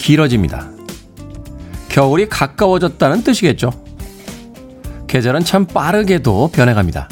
[0.00, 0.70] 길어집니다.
[1.88, 3.70] 겨울이 가까워졌다는 뜻이겠죠.
[5.06, 7.08] 계절은 참 빠르게도 변해갑니다.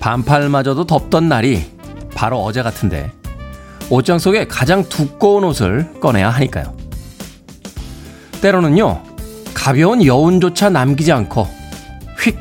[0.00, 1.64] 반팔마저도 덥던 날이
[2.14, 3.12] 바로 어제 같은데
[3.90, 6.76] 옷장 속에 가장 두꺼운 옷을 꺼내야 하니까요.
[8.40, 9.02] 때로는요,
[9.54, 11.46] 가벼운 여운조차 남기지 않고
[12.18, 12.36] 휙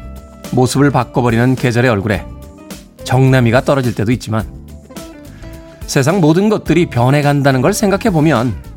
[0.52, 2.26] 모습을 바꿔버리는 계절의 얼굴에
[3.04, 4.52] 정남이가 떨어질 때도 있지만
[5.86, 8.71] 세상 모든 것들이 변해간다는 걸 생각해 보면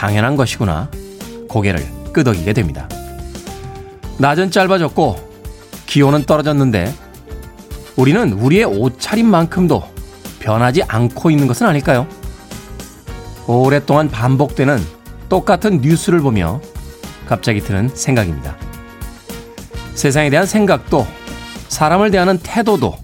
[0.00, 0.90] 당연한 것이구나
[1.46, 2.88] 고개를 끄덕이게 됩니다.
[4.16, 5.30] 낮은 짧아졌고
[5.84, 6.90] 기온은 떨어졌는데
[7.96, 9.82] 우리는 우리의 옷차림만큼도
[10.38, 12.08] 변하지 않고 있는 것은 아닐까요?
[13.46, 14.82] 오랫동안 반복되는
[15.28, 16.62] 똑같은 뉴스를 보며
[17.26, 18.56] 갑자기 드는 생각입니다.
[19.94, 21.06] 세상에 대한 생각도
[21.68, 22.96] 사람을 대하는 태도도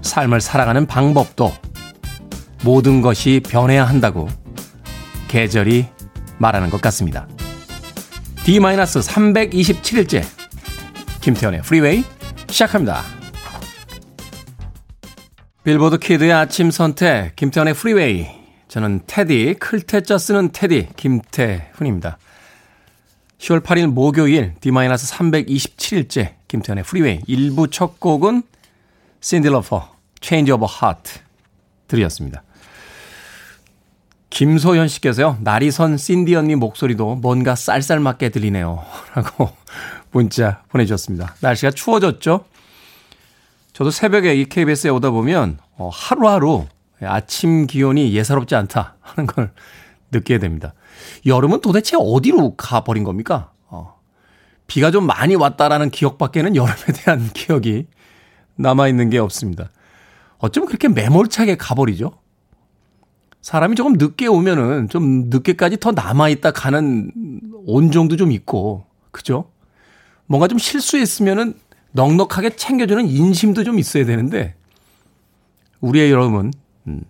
[0.00, 1.52] 삶을 살아가는 방법도
[2.62, 4.30] 모든 것이 변해야 한다고
[5.28, 5.93] 계절이
[6.38, 7.26] 말하는 것 같습니다.
[8.44, 10.24] D-327일째
[11.20, 12.04] 김태훈의 프리웨이
[12.48, 13.02] 시작합니다.
[15.64, 18.26] 빌보드 키드의 아침 선택 김태훈의 프리웨이
[18.68, 22.18] 저는 태디 클 태 자 쓰는 태디 김태훈입니다.
[23.38, 28.42] 10월 8일 목요일 D-327일째 김태훈의 프리웨이 1부 첫 곡은
[29.20, 31.20] 신디 러퍼 Change of Heart
[31.88, 32.42] 들이었습니다.
[34.34, 38.84] 김소연 씨께서요, 날이 선 신디 언니 목소리도 뭔가 쌀쌀 맞게 들리네요.
[39.14, 39.50] 라고
[40.10, 41.36] 문자 보내주셨습니다.
[41.40, 42.44] 날씨가 추워졌죠?
[43.72, 46.66] 저도 새벽에 이 KBS에 오다 보면 어, 하루하루
[47.00, 49.52] 아침 기온이 예사롭지 않다 하는 걸
[50.10, 50.74] 느끼게 됩니다.
[51.26, 53.52] 여름은 도대체 어디로 가버린 겁니까?
[53.68, 54.00] 어,
[54.66, 57.86] 비가 좀 많이 왔다라는 기억밖에는 여름에 대한 기억이
[58.56, 59.70] 남아있는 게 없습니다.
[60.38, 62.23] 어쩌면 그렇게 매몰차게 가버리죠?
[63.44, 67.10] 사람이 조금 늦게 오면은 좀 늦게까지 더 남아있다 가는
[67.66, 69.50] 온정도 좀 있고, 그죠?
[70.24, 71.52] 뭔가 좀 실수했으면은
[71.92, 74.54] 넉넉하게 챙겨주는 인심도 좀 있어야 되는데,
[75.82, 76.54] 우리의 여러분,
[76.86, 77.02] 음,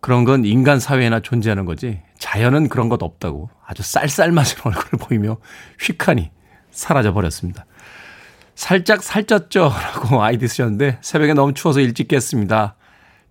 [0.00, 5.38] 그런 건 인간 사회에나 존재하는 거지, 자연은 그런 것 없다고 아주 쌀쌀맞은 얼굴을 보이며
[5.80, 6.30] 휙하니
[6.70, 7.64] 사라져버렸습니다.
[8.54, 9.72] 살짝 살쪘죠?
[9.72, 12.76] 라고 아이디 쓰셨는데, 새벽에 너무 추워서 일찍 깼습니다.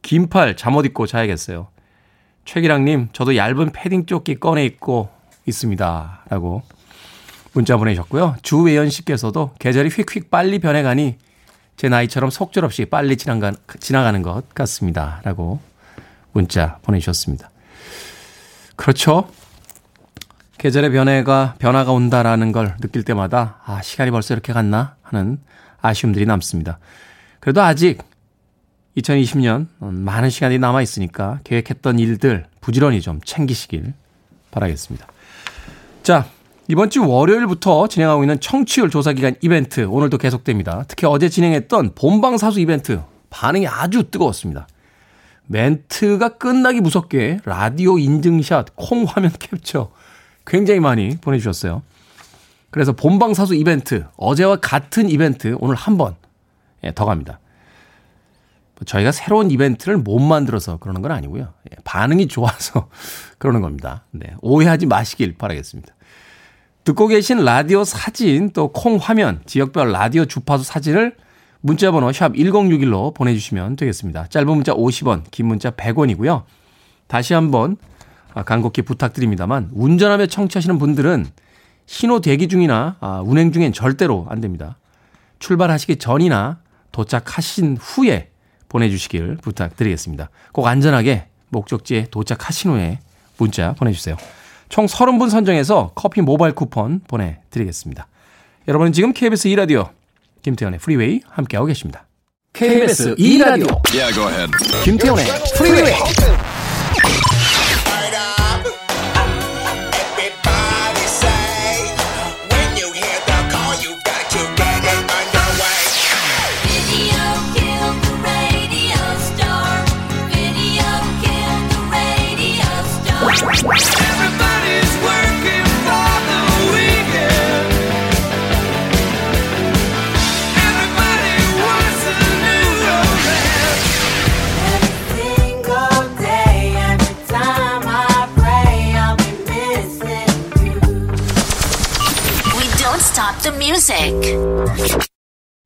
[0.01, 1.67] 긴팔 잠옷 입고 자야겠어요.
[2.45, 5.09] 최기랑님, 저도 얇은 패딩 조끼 꺼내 입고
[5.45, 6.25] 있습니다.
[6.29, 6.63] 라고
[7.53, 8.37] 문자 보내셨고요.
[8.41, 11.17] 주외연 씨께서도 계절이 휙휙 빨리 변해가니
[11.77, 15.21] 제 나이처럼 속절없이 빨리 지나가, 지나가는 것 같습니다.
[15.23, 15.59] 라고
[16.31, 17.49] 문자 보내주셨습니다.
[18.75, 19.29] 그렇죠.
[20.57, 24.95] 계절의 변해가, 변화가 온다라는 걸 느낄 때마다, 아, 시간이 벌써 이렇게 갔나?
[25.01, 25.39] 하는
[25.81, 26.77] 아쉬움들이 남습니다.
[27.39, 28.03] 그래도 아직
[28.97, 33.93] 2020년 많은 시간이 남아 있으니까 계획했던 일들 부지런히 좀 챙기시길
[34.51, 35.07] 바라겠습니다.
[36.03, 36.25] 자,
[36.67, 40.85] 이번 주 월요일부터 진행하고 있는 청취율 조사 기간 이벤트 오늘도 계속됩니다.
[40.87, 44.67] 특히 어제 진행했던 본방 사수 이벤트 반응이 아주 뜨거웠습니다.
[45.47, 49.91] 멘트가 끝나기 무섭게 라디오 인증샷, 콩 화면 캡처
[50.45, 51.81] 굉장히 많이 보내주셨어요.
[52.69, 56.15] 그래서 본방 사수 이벤트 어제와 같은 이벤트 오늘 한번
[56.83, 57.39] 예, 더 갑니다.
[58.85, 61.43] 저희가 새로운 이벤트를 못 만들어서 그러는 건 아니고요.
[61.43, 62.89] 예, 반응이 좋아서
[63.37, 64.05] 그러는 겁니다.
[64.11, 65.93] 네, 오해하지 마시길 바라겠습니다.
[66.83, 71.15] 듣고 계신 라디오 사진 또 콩 화면 지역별 라디오 주파수 사진을
[71.61, 74.27] 문자번호 샵 1061로 보내주시면 되겠습니다.
[74.27, 76.43] 짧은 문자 50원, 긴 문자 100원이고요.
[77.05, 77.77] 다시 한번
[78.33, 81.27] 아, 간곡히 부탁드립니다만 운전하며 청취하시는 분들은
[81.85, 84.79] 신호 대기 중이나 아, 운행 중엔 절대로 안 됩니다.
[85.37, 86.59] 출발하시기 전이나
[86.91, 88.30] 도착하신 후에
[88.71, 90.29] 보내주시길 부탁드리겠습니다.
[90.53, 92.99] 꼭 안전하게 목적지에 도착하신 후에
[93.37, 94.15] 문자 보내주세요.
[94.69, 98.07] 총 30분 선정해서 커피 모바일 쿠폰 보내드리겠습니다.
[98.67, 99.89] 여러분은 지금 KBS 2라디오
[100.43, 102.07] 김태현의 프리웨이 함께하고 계십니다.
[102.53, 104.51] KBS 2라디오 yeah,
[104.83, 105.25] 김태현의
[105.57, 105.93] 프리웨이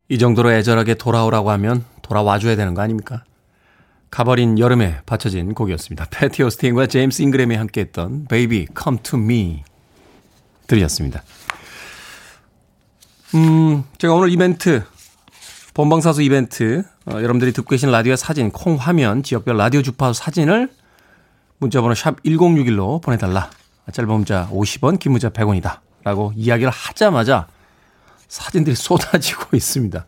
[0.09, 3.23] 이 정도로 애절하게 돌아오라고 하면 돌아와줘야 되는 거 아닙니까?
[4.11, 6.07] 가버린 여름에 바쳐진 곡이었습니다.
[6.11, 9.63] 패티 오스틴과 제임스 잉그램이 함께했던 Baby Come to Me
[10.67, 11.23] 들으셨습니다.
[13.35, 14.83] 음, 제가 오늘 이벤트
[15.73, 20.69] 본방사수 이벤트 어, 여러분들이 듣고 계신 라디오 사진 콩 화면 지역별 라디오 주파수 사진을
[21.59, 23.49] 문자번호 샵 1061로 보내달라.
[23.91, 25.79] 짧은 문자 50원, 긴 문자 100원이다.
[26.03, 27.47] 라고 이야기를 하자마자
[28.35, 30.05] 사진들이 쏟아지고 있습니다.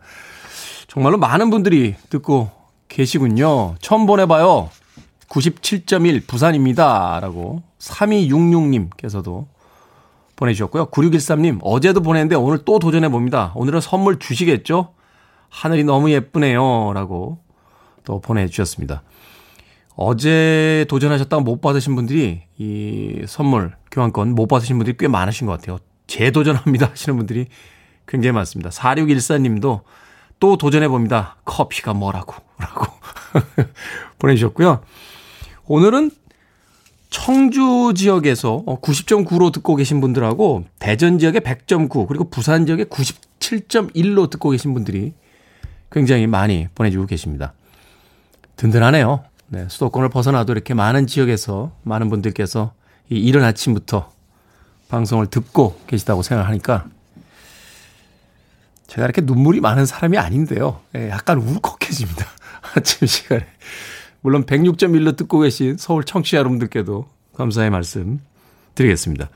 [0.86, 2.50] 정말로 많은 분들이 듣고
[2.88, 3.74] 계시군요.
[3.80, 4.70] 처음 보내봐요.
[5.28, 7.20] 97.1 부산입니다.
[7.20, 9.46] 라고 3266님께서도
[10.36, 10.86] 보내주셨고요.
[10.86, 13.52] 9613님, 어제도 보냈는데 오늘 또 도전해봅니다.
[13.54, 14.94] 오늘은 선물 주시겠죠?
[15.48, 16.92] 하늘이 너무 예쁘네요.
[16.94, 17.38] 라고
[18.04, 19.02] 또 보내주셨습니다.
[19.96, 25.78] 어제 도전하셨다가 못 받으신 분들이 이 선물 교환권 못 받으신 분들이 꽤 많으신 것 같아요.
[26.06, 27.48] 재도전합니다 하시는 분들이
[28.08, 28.70] 굉장히 많습니다.
[28.70, 29.82] 4614님도
[30.40, 31.36] 또 도전해봅니다.
[31.44, 32.34] 커피가 뭐라고.
[32.58, 32.86] 라고
[34.18, 34.80] 보내주셨고요.
[35.66, 36.10] 오늘은
[37.10, 44.50] 청주 지역에서 90.9로 어, 듣고 계신 분들하고 대전 지역의 100.9 그리고 부산 지역의 97.1로 듣고
[44.50, 45.14] 계신 분들이
[45.90, 47.54] 굉장히 많이 보내주고 계십니다.
[48.56, 49.24] 든든하네요.
[49.48, 52.72] 네, 수도권을 벗어나도 이렇게 많은 지역에서 많은 분들께서
[53.10, 54.10] 이 이른 아침부터
[54.88, 56.86] 방송을 듣고 계시다고 생각하니까
[58.88, 60.80] 제가 이렇게 눈물이 많은 사람이 아닌데요.
[60.96, 62.26] 예, 약간 울컥해집니다.
[62.74, 63.46] 아침 시간에.
[64.20, 68.20] 물론 106.1로 듣고 계신 서울 청취자 여러분들께도 감사의 말씀
[68.74, 69.28] 드리겠습니다.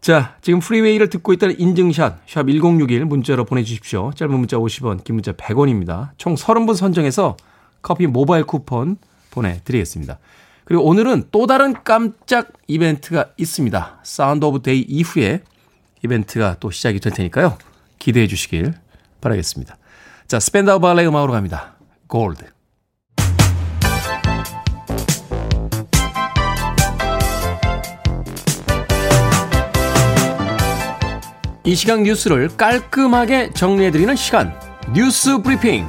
[0.00, 4.12] 자, 지금 프리웨이를 듣고 있다는 인증샷, 샵 1061 문자로 보내주십시오.
[4.14, 6.10] 짧은 문자 50원, 긴 문자 100원입니다.
[6.18, 7.36] 총 30분 선정해서
[7.82, 8.98] 커피 모바일 쿠폰
[9.30, 10.18] 보내드리겠습니다.
[10.64, 14.00] 그리고 오늘은 또 다른 깜짝 이벤트가 있습니다.
[14.02, 15.42] Sound of Day 이후에
[16.04, 17.56] 이벤트가 또 시작이 될 테니까요.
[17.98, 18.74] 기대해 주시길
[19.20, 19.76] 바라겠습니다.
[20.28, 21.76] 자, Spandau Ballet 음악으로 갑니다.
[22.08, 22.44] 골드.
[31.64, 34.54] 이 시각 뉴스를 깔끔하게 정리해드리는 시간.
[34.94, 35.84] 뉴스 브리핑.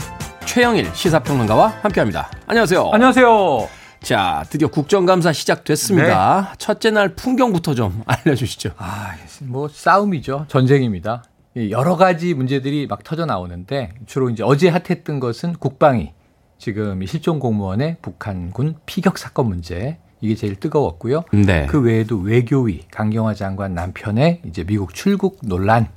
[0.46, 2.32] 최영일 시사평론가와 함께합니다.
[2.48, 2.90] 안녕하세요.
[2.94, 3.70] 안녕하세요.
[4.02, 6.48] 자, 드디어 국정감사 시작됐습니다.
[6.52, 6.56] 네.
[6.58, 8.72] 첫째 날 풍경부터 좀 알려주시죠.
[8.78, 9.12] 아,
[9.44, 10.46] 뭐 싸움이죠.
[10.48, 11.24] 전쟁입니다.
[11.72, 16.14] 여러 가지 문제들이 막 터져 나오는데 주로 이제 어제 핫했던 것은 국방위
[16.58, 21.24] 지금 실종 공무원의 북한군 피격 사건 문제 이게 제일 뜨거웠고요.
[21.32, 21.68] 네.
[21.68, 25.88] 그 외에도 외교위 강경화 장관 남편의 이제 미국 출국 논란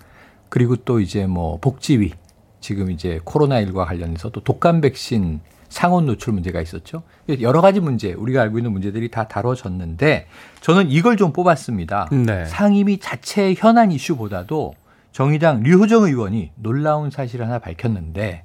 [0.48, 2.12] 그리고 또 이제 뭐 복지위
[2.60, 5.40] 지금 이제 코로나19와 관련해서 또 독감 백신
[5.70, 7.04] 상온 노출 문제가 있었죠.
[7.40, 10.26] 여러 가지 문제, 우리가 알고 있는 문제들이 다 다뤄졌는데
[10.60, 12.08] 저는 이걸 좀 뽑았습니다.
[12.10, 12.44] 네.
[12.44, 14.74] 상임위 자체의 현안 이슈보다도
[15.12, 18.44] 정의당 류호정 의원이 놀라운 사실을 하나 밝혔는데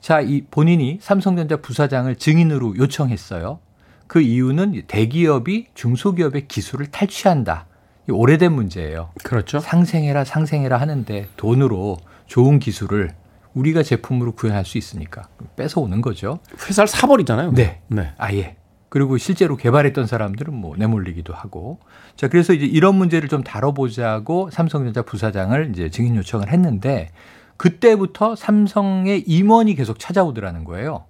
[0.00, 3.58] 자, 이 본인이 삼성전자 부사장을 증인으로 요청했어요.
[4.06, 7.66] 그 이유는 대기업이 중소기업의 기술을 탈취한다.
[8.08, 9.10] 오래된 문제예요.
[9.22, 9.60] 그렇죠.
[9.60, 13.10] 상생해라 상생해라 하는데 돈으로 좋은 기술을
[13.52, 16.38] 우리가 제품으로 구현할 수 있으니까 뺏어오는 거죠.
[16.66, 17.52] 회사를 사버리잖아요.
[17.52, 17.80] 네.
[17.88, 18.12] 네.
[18.16, 18.56] 아예.
[18.88, 21.78] 그리고 실제로 개발했던 사람들은 뭐 내몰리기도 하고.
[22.16, 27.10] 자, 그래서 이제 이런 문제를 좀 다뤄보자고 삼성전자 부사장을 이제 증인 요청을 했는데
[27.56, 31.04] 그때부터 삼성의 임원이 계속 찾아오더라는 거예요.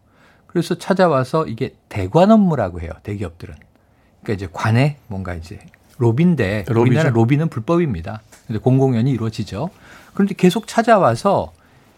[0.47, 2.91] 그래서 찾아와서 이게 대관 업무라고 해요.
[3.03, 3.55] 대기업들은.
[4.23, 5.61] 그러니까 이제 관에 뭔가 이제
[5.99, 8.23] 로비인데 우리나라 로비는 불법입니다.
[8.47, 9.71] 근데 공공연히 이루어지죠.
[10.15, 11.53] 그런데 계속 찾아와서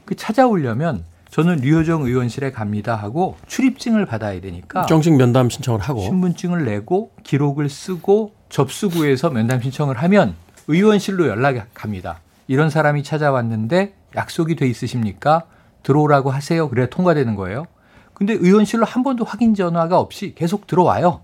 [0.04, 6.64] 그 찾아오려면 저는 류호정 의원실에 갑니다 하고 출입증을 받아야 되니까 정식 면담 신청을 하고 신분증을
[6.64, 10.34] 내고 기록을 쓰고 접수구에서 면담 신청을 하면
[10.66, 12.20] 의원실로 연락이 갑니다.
[12.48, 15.44] 이런 사람이 찾아왔는데 약속이 돼 있으십니까?
[15.84, 16.68] 들어오라고 하세요.
[16.68, 17.66] 그래야 통과되는 거예요.
[18.12, 21.20] 근데 의원실로 한 번도 확인 전화가 없이 계속 들어와요.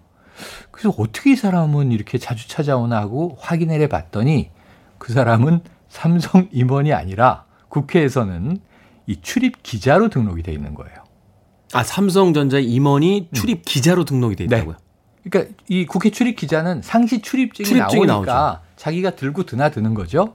[0.71, 4.51] 그래서 어떻게 이 사람은 이렇게 자주 찾아오나 하고 확인을 해 봤더니
[4.99, 8.61] 그 사람은 삼성 임원이 아니라 국회에서는
[9.07, 10.97] 이 출입 기자로 등록이 돼 있는 거예요.
[11.73, 13.35] 아, 삼성전자 임원이 음.
[13.35, 14.57] 출입 기자로 등록이 돼 네.
[14.57, 14.77] 있다고요?
[14.77, 14.87] 네.
[15.31, 18.61] 그러니까 이 국회 출입 기자는 상시 출입증이, 출입증이 나오니까 나오죠.
[18.77, 20.35] 자기가 들고 드나드는 거죠.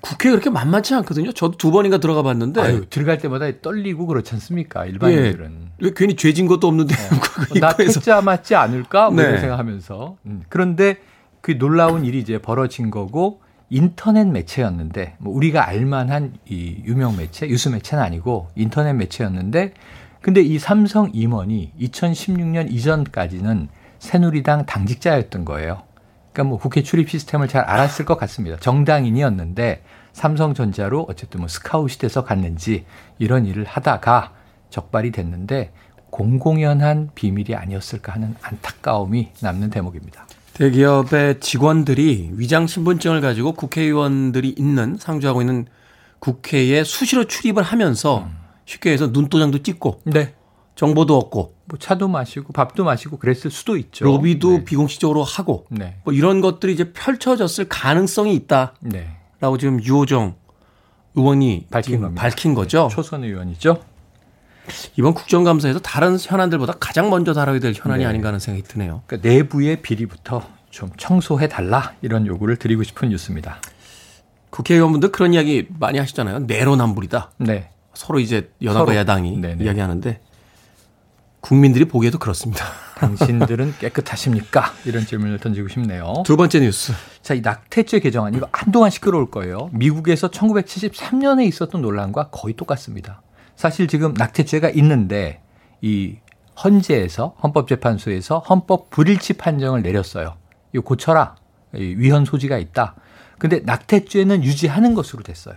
[0.00, 1.32] 국회 그렇게 만만치 않거든요.
[1.32, 4.86] 저도 두 번인가 들어가 봤는데 아유, 들어갈 때마다 떨리고 그렇지 않습니까?
[4.86, 6.94] 일반인들은 예, 왜 괜히 죄진 것도 없는데
[7.50, 7.58] 어.
[7.60, 9.10] 나 퇴짜 맞지 않을까?
[9.10, 9.38] 뭐 네.
[9.38, 10.42] 생각하면서 음.
[10.48, 10.98] 그런데
[11.40, 17.70] 그 놀라운 일이 이제 벌어진 거고 인터넷 매체였는데 뭐 우리가 알만한 이 유명 매체, 유수
[17.70, 19.72] 매체는 아니고 인터넷 매체였는데
[20.20, 23.68] 근데 이 삼성 임원이 2016년 이전까지는
[23.98, 25.82] 새누리당 당직자였던 거예요.
[26.32, 28.56] 그러니까 뭐 국회 출입 시스템을 잘 알았을 것 같습니다.
[28.58, 29.82] 정당인이었는데
[30.12, 32.84] 삼성전자로 어쨌든 뭐 스카웃이 돼서 갔는지
[33.18, 34.32] 이런 일을 하다가
[34.70, 35.72] 적발이 됐는데
[36.10, 40.26] 공공연한 비밀이 아니었을까 하는 안타까움이 남는 대목입니다.
[40.56, 45.66] 대기업의 직원들이 위장 신분증을 가지고 국회의원들이 있는 상주하고 있는
[46.18, 48.38] 국회에 수시로 출입을 하면서 음.
[48.64, 50.34] 쉽게 해서 눈도장도 찍고 네.
[50.74, 54.06] 정보도 얻고 뭐 차도 마시고 밥도 마시고 그랬을 수도 있죠.
[54.06, 54.64] 로비도 네.
[54.64, 55.98] 비공식적으로 하고 네.
[56.04, 59.08] 뭐 이런 것들이 이제 펼쳐졌을 가능성이 있다라고 네.
[59.60, 60.36] 지금 유호정
[61.16, 62.14] 의원이 밝힌.
[62.14, 62.88] 밝힌 거죠.
[62.88, 62.94] 네.
[62.94, 63.78] 초선 의원이죠.
[64.96, 68.08] 이번 국정감사에서 다른 현안들보다 가장 먼저 다뤄야 될 현안이 네.
[68.08, 69.02] 아닌가 하는 생각이 드네요.
[69.06, 73.58] 그러니까 내부의 비리부터 좀 청소해 달라 이런 요구를 드리고 싶은 뉴스입니다.
[74.50, 76.40] 국회의원분들 그런 이야기 많이 하시잖아요.
[76.40, 77.32] 내로남불이다.
[77.38, 77.70] 네.
[77.94, 78.96] 서로 이제 여당과 서로.
[78.96, 79.64] 야당이 네네.
[79.64, 80.20] 이야기하는데
[81.40, 82.64] 국민들이 보기에도 그렇습니다.
[82.96, 84.72] 당신들은 깨끗하십니까?
[84.84, 86.22] 이런 질문을 던지고 싶네요.
[86.24, 86.92] 두 번째 뉴스.
[87.22, 89.70] 자, 이 낙태죄 개정안 이거 한동안 시끄러울 거예요.
[89.72, 93.22] 미국에서 1973년에 있었던 논란과 거의 똑같습니다.
[93.56, 95.40] 사실 지금 낙태죄가 있는데
[95.80, 96.16] 이
[96.62, 100.34] 헌재에서 헌법재판소에서 헌법 불일치 판정을 내렸어요.
[100.72, 101.36] 이거 고쳐라.
[101.72, 102.94] 위헌 소지가 있다.
[103.38, 105.56] 근데 낙태죄는 유지하는 것으로 됐어요.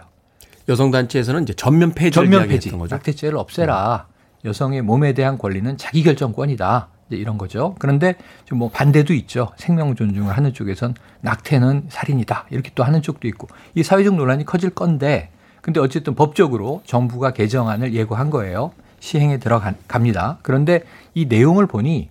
[0.67, 2.69] 여성 단체에서는 이제 전면 폐지를 전면 폐지.
[2.71, 2.95] 거죠.
[2.95, 4.07] 낙태죄를 없애라.
[4.45, 6.89] 여성의 몸에 대한 권리는 자기 결정권이다.
[7.11, 7.75] 이런 거죠.
[7.79, 8.15] 그런데
[8.45, 9.51] 좀 뭐 반대도 있죠.
[9.57, 12.47] 생명 존중을 하는 쪽에선 낙태는 살인이다.
[12.51, 17.93] 이렇게 또 하는 쪽도 있고 이 사회적 논란이 커질 건데 근데 어쨌든 법적으로 정부가 개정안을
[17.93, 18.71] 예고한 거예요.
[18.99, 20.39] 시행에 들어갑니다.
[20.41, 22.09] 그런데 이 내용을 보니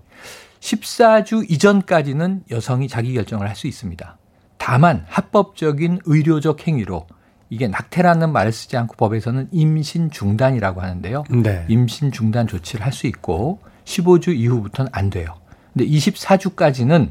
[0.60, 4.16] 14주 이전까지는 여성이 자기 결정을 할 수 있습니다.
[4.58, 7.06] 다만 합법적인 의료적 행위로
[7.50, 11.24] 이게 낙태라는 말을 쓰지 않고 법에서는 임신 중단이라고 하는데요.
[11.30, 11.64] 네.
[11.68, 15.34] 임신 중단 조치를 할 수 있고 15주 이후부터는 안 돼요.
[15.72, 17.10] 근데 24주까지는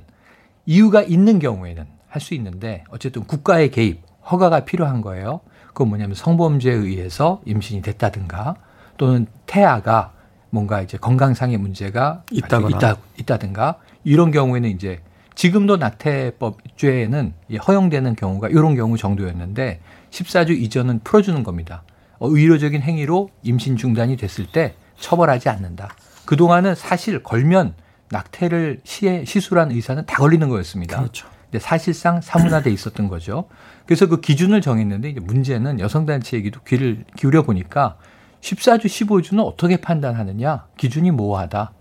[0.65, 5.39] 이유가 있는 경우에는 할 수 있는데 어쨌든 국가의 개입, 허가가 필요한 거예요.
[5.77, 8.55] 그건 뭐냐면 성범죄에 의해서 임신이 됐다든가
[8.97, 10.11] 또는 태아가
[10.49, 15.01] 뭔가 이제 건강상의 문제가 있다거나 있다, 있다든가 이런 경우에는 이제
[15.35, 17.33] 지금도 낙태법죄에는
[17.67, 19.79] 허용되는 경우가 이런 경우 정도였는데
[20.09, 21.83] 14주 이전은 풀어주는 겁니다.
[22.17, 25.89] 어, 의료적인 행위로 임신 중단이 됐을 때 처벌하지 않는다.
[26.25, 27.75] 그동안은 사실 걸면
[28.09, 30.97] 낙태를 시해, 시술한 의사는 다 걸리는 거였습니다.
[30.97, 31.27] 그렇죠.
[31.51, 33.47] 근데 사실상 사문화돼 있었던 거죠.
[33.87, 37.97] 그래서 그 기준을 정했는데 이제 문제는 여성단체 얘기도 귀를 기울여 보니까
[38.41, 40.67] 14주, 15주는 어떻게 판단하느냐?
[40.77, 41.71] 기준이 모호하다.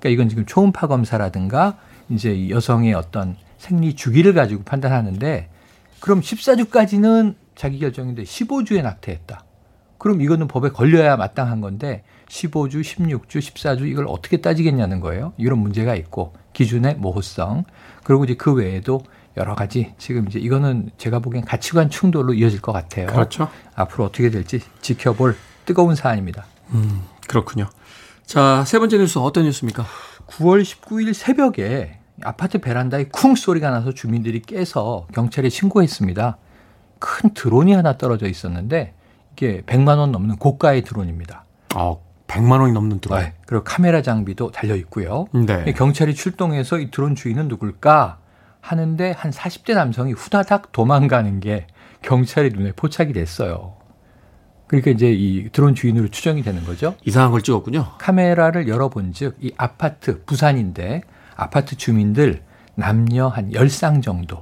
[0.00, 1.76] 그러니까 이건 지금 초음파 검사라든가
[2.08, 5.50] 이제 여성의 어떤 생리 주기를 가지고 판단하는데
[6.00, 9.44] 그럼 14주까지는 자기 결정인데 15주에 낙태했다.
[9.98, 15.34] 그럼 이거는 법에 걸려야 마땅한 건데 15주, 16주, 14주 이걸 어떻게 따지겠냐는 거예요.
[15.36, 17.64] 이런 문제가 있고 기준의 모호성
[18.02, 19.02] 그리고 이제 그 외에도
[19.40, 23.06] 여러 가지 지금 이제 이거는 제가 보기엔 가치관 충돌로 이어질 것 같아요.
[23.06, 23.48] 그렇죠.
[23.74, 26.44] 앞으로 어떻게 될지 지켜볼 뜨거운 사안입니다.
[26.74, 27.68] 음, 그렇군요.
[28.26, 29.84] 자, 세 번째 뉴스 어떤 뉴스입니까?
[30.26, 36.36] 9월 19일 새벽에 아파트 베란다에 쿵 소리가 나서 주민들이 깨서 경찰에 신고했습니다.
[36.98, 38.92] 큰 드론이 하나 떨어져 있었는데
[39.32, 41.44] 이게 100만 원 넘는 고가의 드론입니다.
[41.74, 43.20] 아, 100만 원이 넘는 드론.
[43.20, 43.32] 네.
[43.46, 45.26] 그리고 카메라 장비도 달려 있고요.
[45.32, 45.72] 네.
[45.72, 48.18] 경찰이 출동해서 이 드론 주인은 누굴까
[48.60, 51.66] 하는데 한 40대 남성이 후다닥 도망가는 게
[52.02, 53.74] 경찰의 눈에 포착이 됐어요.
[54.66, 56.94] 그러니까 이제 이 드론 주인으로 추정이 되는 거죠.
[57.04, 57.92] 이상한 걸 찍었군요.
[57.98, 61.02] 카메라를 열어본 즉 이 아파트 부산인데
[61.34, 62.42] 아파트 주민들
[62.76, 64.40] 남녀 한 10쌍 정도.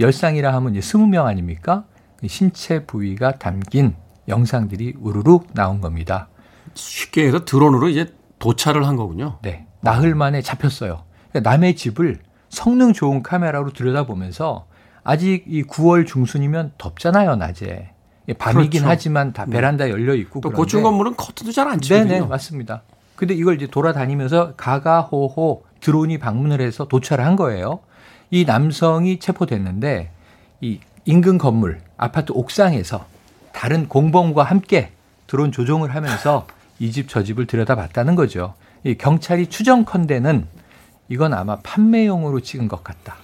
[0.00, 1.84] 10쌍이라 하면 이제 20명 아닙니까?
[2.26, 3.94] 신체 부위가 담긴
[4.28, 6.28] 영상들이 우르르 나온 겁니다.
[6.74, 9.38] 쉽게 해서 드론으로 이제 도착을 한 거군요.
[9.42, 9.66] 네.
[9.80, 11.04] 나흘 만에 잡혔어요.
[11.30, 12.18] 그러니까 남의 집을
[12.56, 14.66] 성능 좋은 카메라로 들여다보면서
[15.04, 17.90] 아직 이 9월 중순이면 덥잖아요, 낮에.
[18.38, 18.88] 밤이긴 그렇죠.
[18.88, 19.52] 하지만 다 네.
[19.52, 22.08] 베란다 열려 있고 또 고층 건물은 커튼도 잘 안 치거든요.
[22.08, 22.82] 네네 맞습니다.
[23.14, 27.80] 근데 이걸 이제 돌아다니면서 가가호호 드론이 방문을 해서 도착을 한 거예요.
[28.30, 30.10] 이 남성이 체포됐는데
[30.60, 33.04] 이 인근 건물 아파트 옥상에서
[33.52, 34.90] 다른 공범과 함께
[35.28, 36.46] 드론 조종을 하면서
[36.80, 38.54] 이 집 저 집을 들여다봤다는 거죠.
[38.82, 40.48] 이 경찰이 추정컨대는
[41.08, 43.16] 이건 아마 판매용으로 찍은 것 같다.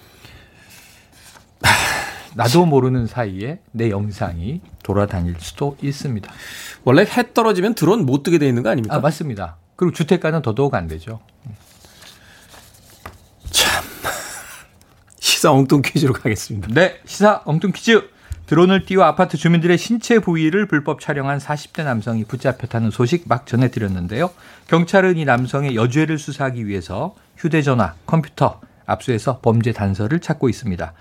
[2.35, 6.31] 나도 모르는 사이에 내 영상이 돌아다닐 수도 있습니다.
[6.83, 8.95] 원래 해 떨어지면 드론 못 뜨게 돼 있는 거 아닙니까?
[8.95, 9.57] 아, 맞습니다.
[9.75, 11.19] 그리고 주택가는 더더욱 안 되죠.
[13.49, 13.83] 참.
[15.19, 16.69] 시사 엉뚱 퀴즈로 가겠습니다.
[16.73, 18.13] 네, 시사 엉뚱 퀴즈.
[18.45, 24.31] 드론을 띄워 아파트 주민들의 신체 부위를 불법 촬영한 40대 남성이 붙잡혔다는 소식 막 전해드렸는데요.
[24.67, 30.93] 경찰은 이 남성의 여죄를 수사하기 위해서 휴대전화, 컴퓨터 압수해서 범죄 단서를 찾고 있습니다.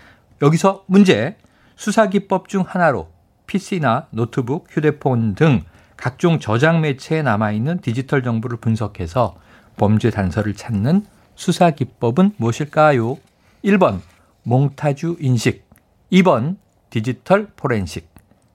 [0.42, 1.36] 여기서 문제.
[1.76, 3.10] 수사기법 중 하나로
[3.46, 5.64] PC나 노트북, 휴대폰 등
[5.96, 9.36] 각종 저장 매체에 남아있는 디지털 정보를 분석해서
[9.76, 13.16] 범죄 단서를 찾는 수사 기법은 무엇일까요?
[13.64, 14.00] 1번
[14.44, 15.64] 몽타주 인식,
[16.12, 16.56] 2번
[16.90, 18.08] 디지털 포렌식,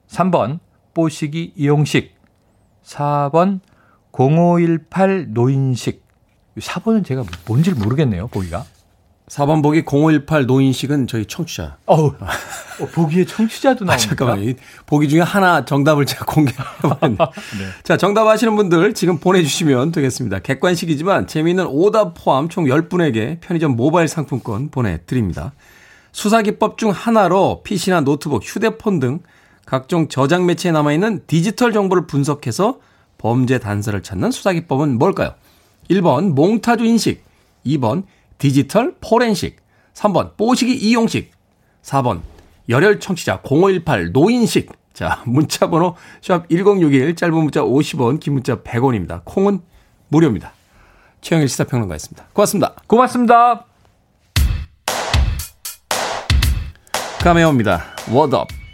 [0.07, 0.60] 3번
[0.93, 2.15] 뽀시기 이용식,
[2.84, 3.60] 4번
[4.12, 6.07] 0518 노인식.
[6.60, 8.66] 4번은 제가 뭔지를 모르겠네요, 보기가.
[9.28, 11.78] 4번 보기 0518 노인식은 저희 청취자.
[11.86, 12.14] 어우,
[12.80, 13.94] 어, 보기에 청취자도 나옵니다.
[13.94, 14.54] 아, 잠깐만요.
[14.86, 17.24] 보기 중에 하나 정답을 제가 공개해봤는데.
[17.60, 17.66] 네.
[17.84, 20.40] 자, 정답 아시는 분들 지금 보내주시면 되겠습니다.
[20.40, 25.52] 객관식이지만 재미있는 오답 포함 총 10분에게 편의점 모바일 상품권 보내드립니다.
[26.14, 29.20] 수사기법 중 하나로 PC나 노트북, 휴대폰 등
[29.66, 32.80] 각종 저장 매체에 남아있는 디지털 정보를 분석해서
[33.18, 35.34] 범죄 단서를 찾는 수사기법은 뭘까요?
[35.89, 37.24] 1번 몽타주 인식,
[37.65, 38.03] 2번
[38.38, 39.58] 디지털 포렌식,
[39.94, 41.32] 3번 뽀시기 이용식,
[41.84, 42.22] 4번
[42.70, 44.72] 열혈 청취자 0518 노인식.
[44.94, 49.22] 자, 문자 번호 샵 1061 짧은 문자 50원, 긴 문자 100원입니다.
[49.25, 49.60] 콩은
[50.10, 50.53] 무료입니다.
[51.22, 52.27] 최영일 시사평론가였습니다.
[52.34, 52.75] 고맙습니다.
[52.88, 53.65] 고맙습니다.
[57.20, 57.84] 카메오입니다.
[58.12, 58.66] 워드업.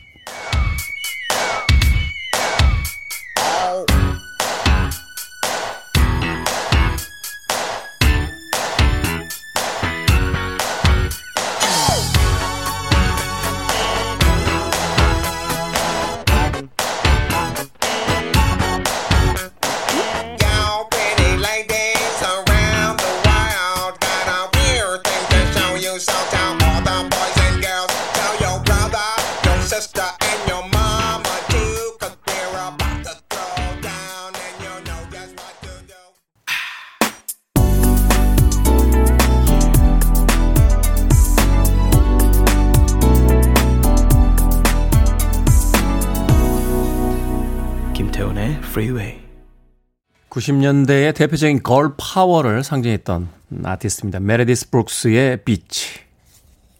[50.34, 53.30] 90년대의 대표적인 girl power를 상징했던
[53.63, 54.19] 아티스트입니다.
[54.19, 55.99] 메레디스 브룩스의 Bitch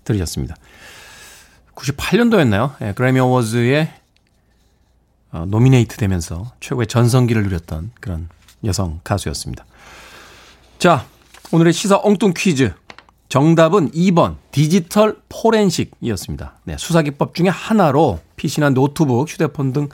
[0.04, 0.56] 들으셨습니다.
[1.76, 2.74] 98년도였나요?
[2.82, 3.94] 예, 그래미 Awards에
[5.32, 8.28] 어, 노미네이트 되면서 최고의 전성기를 누렸던 그런
[8.64, 9.66] 여성 가수였습니다.
[10.80, 11.06] 자,
[11.52, 12.74] 오늘의 시사 엉뚱 퀴즈.
[13.30, 16.60] 정답은 2번 디지털 포렌식이었습니다.
[16.66, 19.90] 네, 수사기법 중에 하나로 PC나 노트북, 휴대폰 등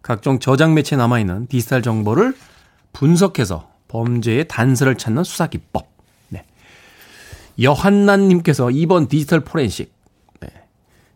[0.00, 2.34] 각종 저장 매체에 남아있는 디지털 정보를
[2.92, 5.90] 분석해서 범죄의 단서를 찾는 수사 기법.
[6.28, 6.44] 네.
[7.60, 9.92] 여한난 님께서 2번 디지털 포렌식.
[10.40, 10.48] 네.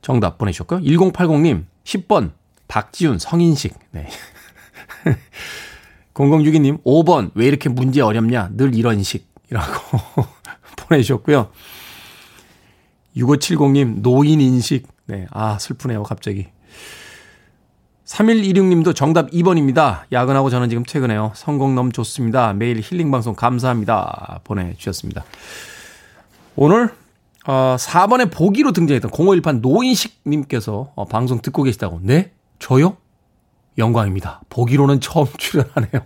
[0.03, 0.83] 정답 보내주셨고요.
[0.83, 2.33] 1080 님, 10번
[2.69, 3.75] 박지훈 성인식.
[3.93, 4.09] 네.
[6.15, 8.51] 0062 님, 5번 왜 이렇게 문제 어렵냐?
[8.53, 10.25] 늘 이런 식이라고
[10.77, 11.51] 보내주셨고요.
[13.17, 14.87] 6570님, 노인 인식.
[15.07, 15.27] 네.
[15.31, 16.49] 아, 슬프네요, 갑자기.
[18.05, 20.03] 3126님도 정답 2번입니다.
[20.13, 21.33] 야근하고 저는 지금 퇴근해요.
[21.35, 22.53] 성공 너무 좋습니다.
[22.53, 24.41] 매일 힐링 방송 감사합니다.
[24.45, 25.25] 보내주셨습니다.
[26.57, 26.91] 오늘
[27.47, 32.01] 어, 4번에 보기로 등장했던 0518 노인식님께서 어, 방송 듣고 계시다고.
[32.03, 32.33] 네?
[32.59, 32.97] 저요?
[33.79, 34.43] 영광입니다.
[34.51, 36.03] 보기로는 처음 출연하네요.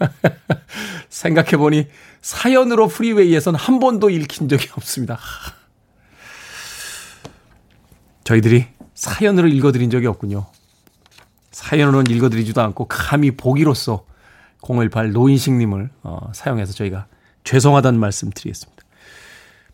[1.08, 1.86] 생각해보니
[2.22, 5.18] 사연으로 프리웨이에선 한 번도 읽힌 적이 없습니다.
[8.24, 10.46] 저희들이 사연으로 읽어드린 적이 없군요.
[11.72, 14.04] 사연으로는 읽어드리지도 않고 감히 보기로써
[14.60, 17.06] 0518 노인식님을 어, 사용해서 저희가
[17.44, 18.82] 죄송하다는 말씀 드리겠습니다.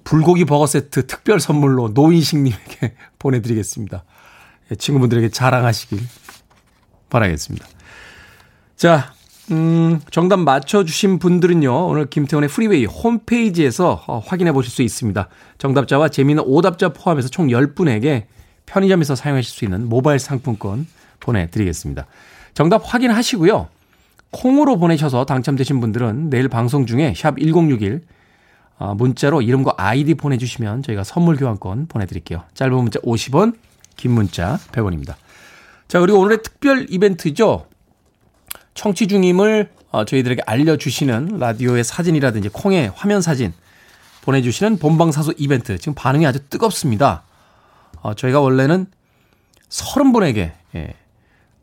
[0.04, 4.04] 불고기 버거 세트 특별 선물로 노인식님에게 보내드리겠습니다.
[4.70, 5.98] 예, 친구분들에게 자랑하시길
[7.10, 7.66] 바라겠습니다.
[8.76, 9.12] 자,
[9.50, 15.28] 음, 정답 맞춰주신 분들은요, 오늘 김태훈의 프리웨이 홈페이지에서 어, 확인해 보실 수 있습니다.
[15.58, 18.26] 정답자와 재미있는 오답자 포함해서 총 10분에게
[18.66, 20.86] 편의점에서 사용하실 수 있는 모바일 상품권
[21.20, 22.06] 보내드리겠습니다.
[22.54, 23.68] 정답 확인하시고요.
[24.30, 28.02] 콩으로 보내셔서 당첨되신 분들은 내일 방송 중에 샵 1061
[28.78, 32.44] 어, 문자로 이름과 아이디 보내주시면 저희가 선물 교환권 보내드릴게요.
[32.54, 33.56] 짧은 문자 50원,
[33.96, 35.14] 긴 문자 100원입니다.
[35.88, 37.66] 자, 그리고 오늘의 특별 이벤트죠.
[38.74, 43.52] 청취 중임을 어, 저희들에게 알려주시는 라디오의 사진이라든지 콩의 화면 사진
[44.22, 45.78] 보내주시는 본방사수 이벤트.
[45.78, 47.24] 지금 반응이 아주 뜨겁습니다.
[48.02, 48.86] 어, 저희가 원래는
[49.70, 50.94] 30분에게 예,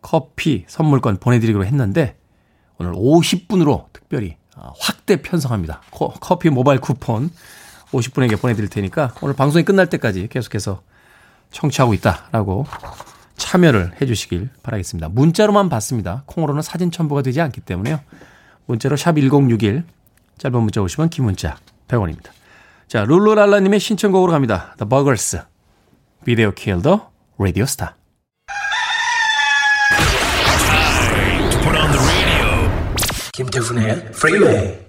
[0.06, 2.16] 커피 선물권 보내드리기로 했는데
[2.78, 5.82] 오늘 50분으로 특별히 어, 확대 편성합니다.
[6.22, 7.32] 커피 모바일 쿠폰
[7.88, 10.84] 50분에게 보내드릴 테니까 오늘 방송이 끝날 때까지 계속해서
[11.50, 12.68] 청취하고 있다라고
[13.38, 15.10] 참여를 해주시길 바라겠습니다.
[15.10, 16.22] 문자로만 받습니다.
[16.28, 18.00] 콩으로는 사진 첨부가 되지 않기 때문에요.
[18.68, 19.86] 문자로 샵 1061,
[20.38, 22.30] 짧은 문자 오시면 긴 문자 100원입니다.
[22.88, 24.76] 자, 룰루랄라님의 신청곡으로 갑니다.
[24.78, 25.40] The Buggers,
[26.24, 27.00] Video Kill the
[27.40, 28.05] Radio Star.
[33.36, 34.86] 김태훈의 프리메이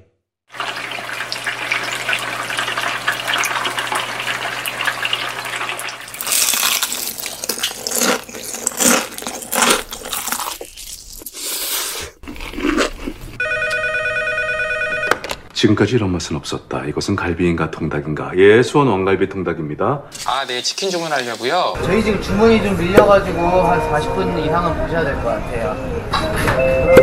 [15.54, 16.84] 지금까지 이런 맛은 없었다.
[16.84, 18.32] 이것은 갈비인가 통닭인가?
[18.36, 20.02] 예, 수원 왕갈비 통닭입니다.
[20.26, 21.74] 아, 네, 치킨 주문하려고요.
[21.82, 26.95] 저희 지금 주문이 좀 밀려가지고 한 40분 이상은 보셔야 될 것 같아요.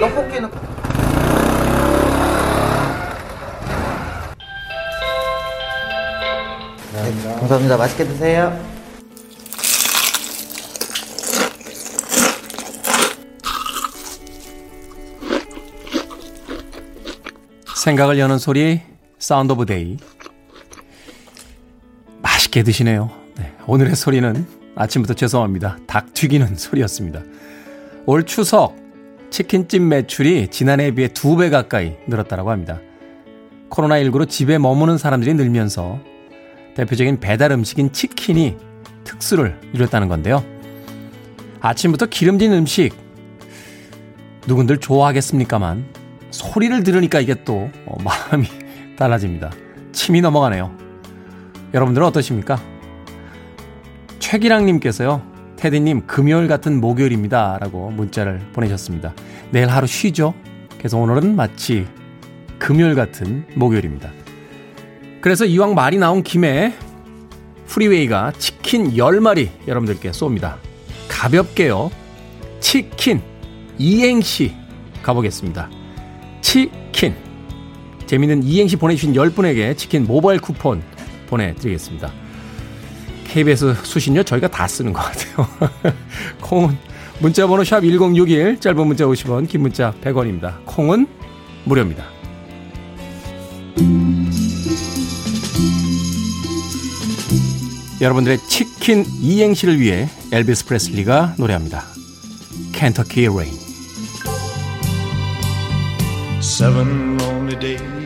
[0.00, 0.50] 떡볶이는
[6.92, 7.76] 네, 감사합니다.
[7.76, 8.58] 맛있게 드세요.
[17.76, 18.80] 생각을 여는 소리
[19.18, 19.98] Sound of Day
[22.22, 23.10] 맛있게 드시네요.
[23.36, 25.78] 네, 오늘의 소리는 아침부터 죄송합니다.
[25.86, 27.20] 닭 튀기는 소리였습니다.
[28.06, 28.79] 올 추석
[29.30, 32.80] 치킨집 매출이 지난해에 비해 두 배 가까이 늘었다고 합니다.
[33.70, 36.00] 코로나19로 집에 머무는 사람들이 늘면서
[36.74, 38.56] 대표적인 배달 음식인 치킨이
[39.04, 40.44] 특수를 이뤘다는 건데요.
[41.60, 42.92] 아침부터 기름진 음식
[44.46, 45.84] 누군들 좋아하겠습니까만
[46.30, 48.46] 소리를 들으니까 이게 또 어, 마음이
[48.96, 49.50] 달라집니다.
[49.92, 50.74] 침이 넘어가네요.
[51.74, 52.60] 여러분들은 어떠십니까?
[54.18, 55.29] 최기랑님께서요.
[55.60, 57.58] 테디님 금요일 같은 목요일입니다.
[57.60, 59.12] 라고 문자를 보내셨습니다.
[59.50, 60.32] 내일 하루 쉬죠?
[60.78, 61.86] 그래서 오늘은 마치
[62.58, 64.10] 금요일 같은 목요일입니다.
[65.20, 66.74] 그래서 이왕 말이 나온 김에
[67.66, 70.56] 프리웨이가 치킨 10마리 여러분들께 쏩니다.
[71.08, 71.90] 가볍게요.
[72.60, 73.20] 치킨
[73.76, 74.56] 이행시
[75.02, 75.68] 가보겠습니다.
[76.40, 77.14] 치킨.
[78.06, 80.82] 재밌는 이행시 보내주신 10분에게 치킨 모바일 쿠폰
[81.28, 82.10] 보내드리겠습니다.
[83.30, 85.46] KBS 수신료 저희가 다 쓰는 것 같아요.
[86.42, 86.76] 콩은
[87.20, 90.54] 문자 번호 샵 1061, 짧은 문자 50원, 긴 문자 100원입니다.
[90.64, 91.06] 콩은
[91.64, 92.04] 무료입니다.
[98.00, 101.84] 여러분들의 치킨 이행시를 위해 엘비스 프레슬리가 노래합니다.
[102.72, 103.52] 켄터키 레인.
[106.40, 107.99] Seven lonely days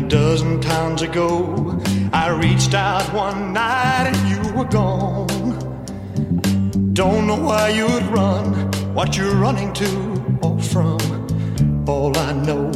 [0.00, 1.78] a dozen towns ago,
[2.12, 5.58] I reached out one night and you were gone.
[6.94, 8.46] Don't know why you'd run,
[8.94, 10.98] what you're running to or from.
[11.86, 12.70] All I know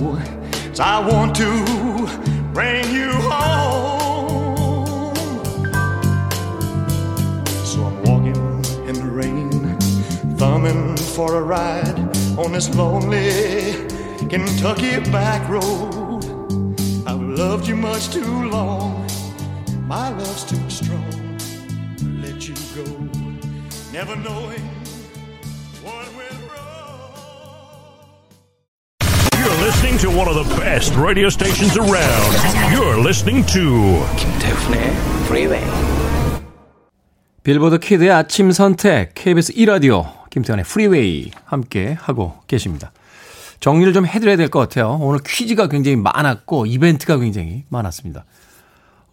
[0.70, 1.50] is I want to
[2.52, 5.14] bring you home.
[7.70, 8.42] So I'm walking
[8.88, 9.50] in the rain,
[10.36, 11.98] thumbing for a ride
[12.38, 13.72] on this lonely
[14.28, 16.03] Kentucky back road.
[17.36, 19.04] Loved you much too long.
[19.88, 21.10] My love's too strong
[21.98, 22.84] to let you go.
[23.92, 24.62] Never knowing
[25.82, 27.10] what went wrong.
[29.36, 32.36] You're listening to one of the best radio stations around.
[32.72, 34.92] You're listening to 김태훈의
[35.26, 35.64] 프리웨이.
[37.42, 42.92] 빌보드 kid의 아침 선택 KBS 1라디오 김태훈의 프리웨이 함께 하고 계십니다.
[43.64, 44.98] 정리를 좀 해드려야 될 것 같아요.
[45.00, 48.26] 오늘 퀴즈가 굉장히 많았고 이벤트가 굉장히 많았습니다.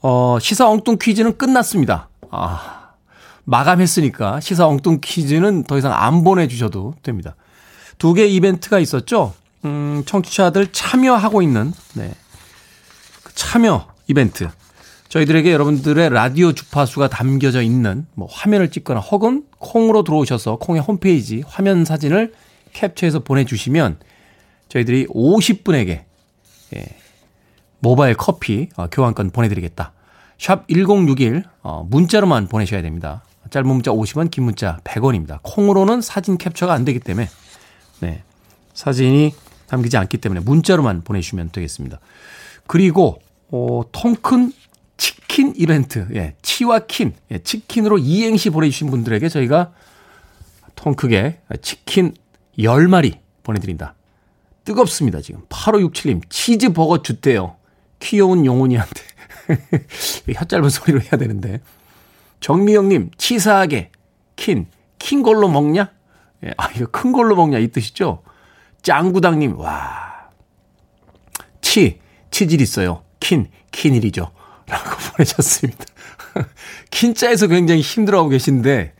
[0.01, 2.09] 어, 시사 엉뚱 퀴즈는 끝났습니다.
[2.31, 2.89] 아,
[3.45, 7.37] 마감했으니까 시사 엉뚱 퀴즈는 더 이상 안 보내주셔도 됩니다.
[7.97, 9.33] 두 개 이벤트가 있었죠.
[9.63, 12.13] 음, 청취자들 참여하고 있는 네,
[13.23, 14.49] 그 참여 이벤트.
[15.07, 21.85] 저희들에게 여러분들의 라디오 주파수가 담겨져 있는 뭐 화면을 찍거나 혹은 콩으로 들어오셔서 콩의 홈페이지 화면
[21.85, 22.33] 사진을
[22.73, 23.97] 캡처해서 보내주시면
[24.71, 26.03] 저희들이 50분에게
[26.75, 26.85] 예,
[27.79, 29.91] 모바일 커피 어, 교환권 보내드리겠다.
[30.37, 33.23] 샵 1061 어, 문자로만 보내셔야 됩니다.
[33.49, 35.39] 짧은 문자 50원, 긴 문자 100원입니다.
[35.43, 37.27] 콩으로는 사진 캡처가 안 되기 때문에
[37.99, 38.23] 네,
[38.73, 39.33] 사진이
[39.67, 41.99] 담기지 않기 때문에 문자로만 보내주시면 되겠습니다.
[42.65, 44.53] 그리고 어, 통큰
[44.95, 49.73] 치킨 이벤트, 예, 치와 킨, 예, 치킨으로 이행시 보내주신 분들에게 저희가
[50.75, 52.13] 통 크게 치킨
[52.57, 53.95] 10마리 보내드린다.
[54.63, 55.41] 뜨겁습니다, 지금.
[55.49, 57.57] 8567님, 치즈버거 주대요.
[57.99, 59.01] 귀여운 용훈이한테.
[60.33, 61.61] 혀 짧은 소리로 해야 되는데.
[62.39, 63.91] 정미영님, 치사하게,
[64.35, 65.91] 킨, 킨 걸로 먹냐?
[66.43, 67.59] 예, 아, 이거 큰 걸로 먹냐?
[67.59, 68.23] 이 뜻이죠?
[68.81, 70.29] 짱구당님, 와.
[71.61, 71.99] 치,
[72.31, 73.03] 치질 있어요.
[73.19, 74.31] 킨, 킨일이죠.
[74.67, 75.85] 라고 보내셨습니다.
[76.89, 78.93] 킨자에서 굉장히 힘들어하고 계신데,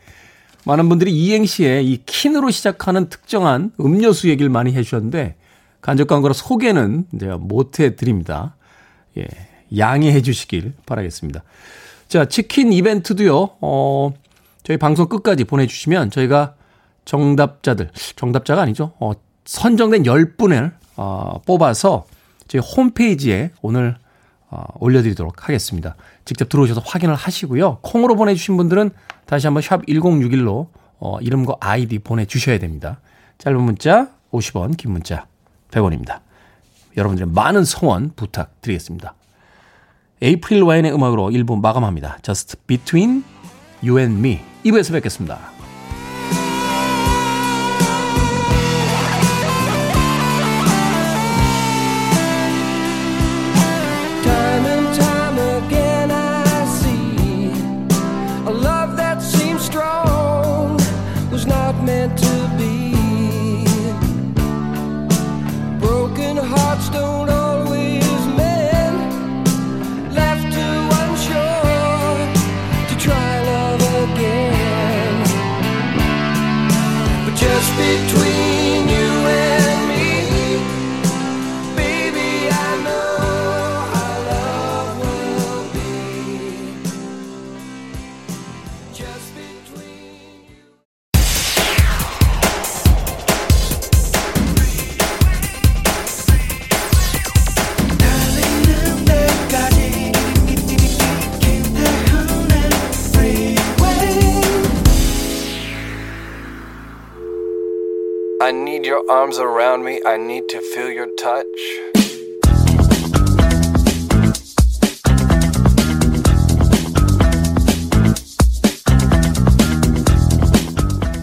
[0.64, 5.36] 많은 분들이 이행시에 이 킨으로 시작하는 특정한 음료수 얘기를 많이 해주셨는데,
[5.82, 8.56] 간접 광고라 소개는 제가 못 해 드립니다.
[9.18, 9.26] 예,
[9.78, 11.44] 양해해 주시길 바라겠습니다.
[12.08, 14.14] 자, 치킨 이벤트도요, 어,
[14.64, 16.56] 저희 방송 끝까지 보내주시면 저희가
[17.06, 18.94] 정답자들, 정답자가 아니죠.
[19.00, 19.14] 어,
[19.46, 22.06] 선정된 10분을 어, 뽑아서
[22.48, 23.96] 저희 홈페이지에 오늘
[24.50, 25.96] 어, 올려드리도록 하겠습니다.
[26.26, 27.80] 직접 들어오셔서 확인을 하시고요.
[27.82, 28.92] 콩으로 보내주신 분들은
[29.26, 30.68] 다시 한번 샵 1061로
[31.00, 33.00] 어, 이름과 아이디 보내주셔야 됩니다.
[33.38, 35.26] 짧은 문자 50원, 긴 문자
[35.72, 36.20] 100원입니다.
[36.98, 39.16] 여러분들의 많은 성원 부탁드리겠습니다.
[40.22, 42.20] 에이프릴 와인의 음악으로 1부 마감합니다.
[42.22, 43.24] Just Between
[43.84, 45.61] You and Me 2부에서 뵙겠습니다.
[109.12, 110.00] Arms around me.
[110.06, 111.46] I need to feel your touch.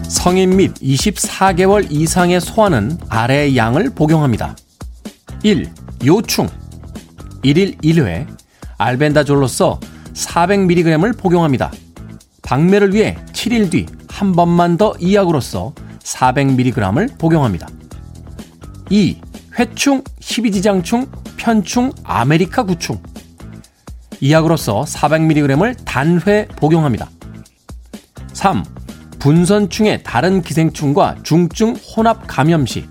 [0.07, 4.55] 성인 및 24개월 이상의 소아는 아래의 양을 복용합니다.
[5.41, 5.71] 1.
[6.05, 6.47] 요충
[7.43, 8.27] 1일 1회
[8.77, 9.79] 알벤다졸로서
[10.13, 11.71] 400mg을 복용합니다.
[12.43, 13.85] 방매를 위해 7일 뒤
[14.19, 15.73] 한 번만 더 이 약으로서
[16.03, 17.67] 400mg을 복용합니다.
[18.89, 19.21] 2.
[19.57, 21.07] 회충, 십이지장충,
[21.37, 23.01] 편충, 아메리카 구충
[24.21, 27.09] 이 약으로서 400mg을 단회 복용합니다.
[28.33, 28.63] 3.
[29.19, 32.87] 분선충의 다른 기생충과 중증 혼합 감염 시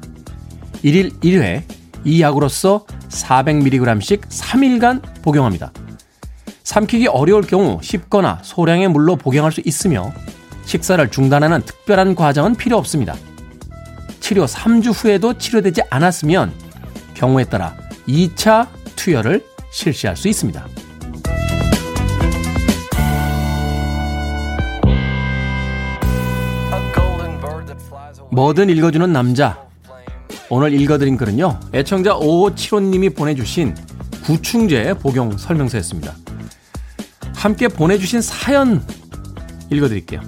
[0.84, 1.62] 1일 1회
[2.04, 5.72] 이 약으로서 400mg씩 3일간 복용합니다.
[6.64, 10.12] 삼키기 어려울 경우 씹거나 소량의 물로 복용할 수 있으며
[10.68, 13.16] 식사를 중단하는 특별한 과정은 필요 없습니다.
[14.20, 16.52] 치료 3주 후에도 치료되지 않았으면
[17.14, 17.74] 경우에 따라
[18.06, 20.66] 2차 투여를 실시할 수 있습니다.
[28.30, 29.66] 뭐든 읽어주는 남자.
[30.50, 33.74] 오늘 읽어드린 글은요, 애청자 5575님이 보내주신
[34.22, 36.14] 구충제 복용 설명서였습니다.
[37.34, 38.86] 함께 보내주신 사연
[39.70, 40.20] 읽어드릴게요.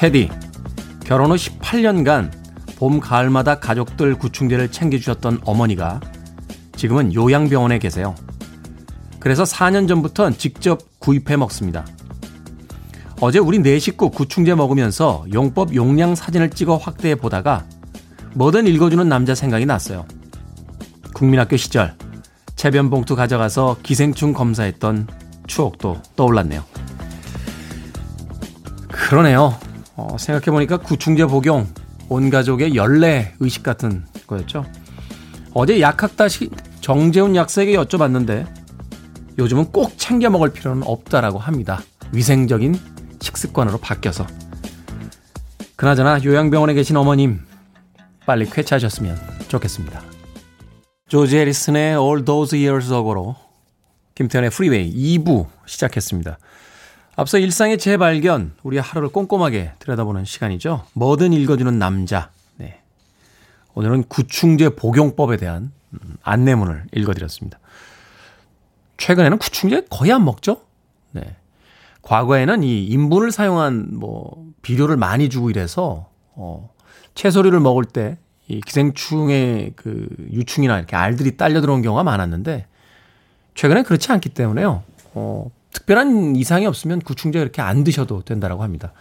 [0.00, 0.30] 테디,
[1.04, 2.30] 결혼 후 18년간
[2.78, 6.00] 봄, 가을마다 가족들 구충제를 챙겨주셨던 어머니가
[6.74, 8.14] 지금은 요양병원에 계세요.
[9.18, 11.84] 그래서 4년 전부터 직접 구입해 먹습니다.
[13.20, 17.66] 어제 우리 네 식구 구충제 먹으면서 용법 용량 사진을 찍어 확대해 보다가
[18.34, 20.06] 뭐든 읽어주는 남자 생각이 났어요.
[21.12, 21.94] 국민학교 시절
[22.56, 25.08] 체변 봉투 가져가서 기생충 검사했던
[25.46, 26.64] 추억도 떠올랐네요.
[28.88, 29.58] 그러네요.
[30.00, 31.66] 어, 생각해보니까 구충제 복용
[32.08, 34.64] 온 가족의 연례 의식 같은 거였죠.
[35.52, 36.48] 어제 약학다시
[36.80, 38.46] 정재훈 약사에게 여쭤봤는데
[39.38, 41.82] 요즘은 꼭 챙겨 먹을 필요는 없다라고 합니다.
[42.12, 42.78] 위생적인
[43.20, 44.26] 식습관으로 바뀌어서.
[45.76, 47.40] 그나저나 요양병원에 계신 어머님
[48.26, 50.02] 빨리 쾌차하셨으면 좋겠습니다.
[51.08, 53.36] 조지 해리슨의 All Those Years Ago로
[54.14, 56.38] 김태현의 프리웨이 2부 시작했습니다.
[57.20, 60.86] 앞서 일상의 재발견, 우리 하루를 꼼꼼하게 들여다보는 시간이죠.
[60.94, 62.30] 뭐든 읽어주는 남자.
[62.56, 62.80] 네.
[63.74, 67.58] 오늘은 구충제 복용법에 대한 음, 안내문을 읽어드렸습니다.
[68.96, 70.62] 최근에는 구충제 거의 안 먹죠?
[71.10, 71.36] 네.
[72.00, 76.70] 과거에는 이 인분을 사용한 뭐 비료를 많이 주고 이래서 어
[77.14, 78.16] 채소류를 먹을 때
[78.48, 82.66] 이 기생충의 그 유충이나 이렇게 알들이 딸려 들어온 경우가 많았는데
[83.54, 84.82] 최근엔 그렇지 않기 때문에요.
[85.14, 88.92] 어 특별한 이상이 없으면 구충제 그렇게 안 드셔도 된다라고 합니다.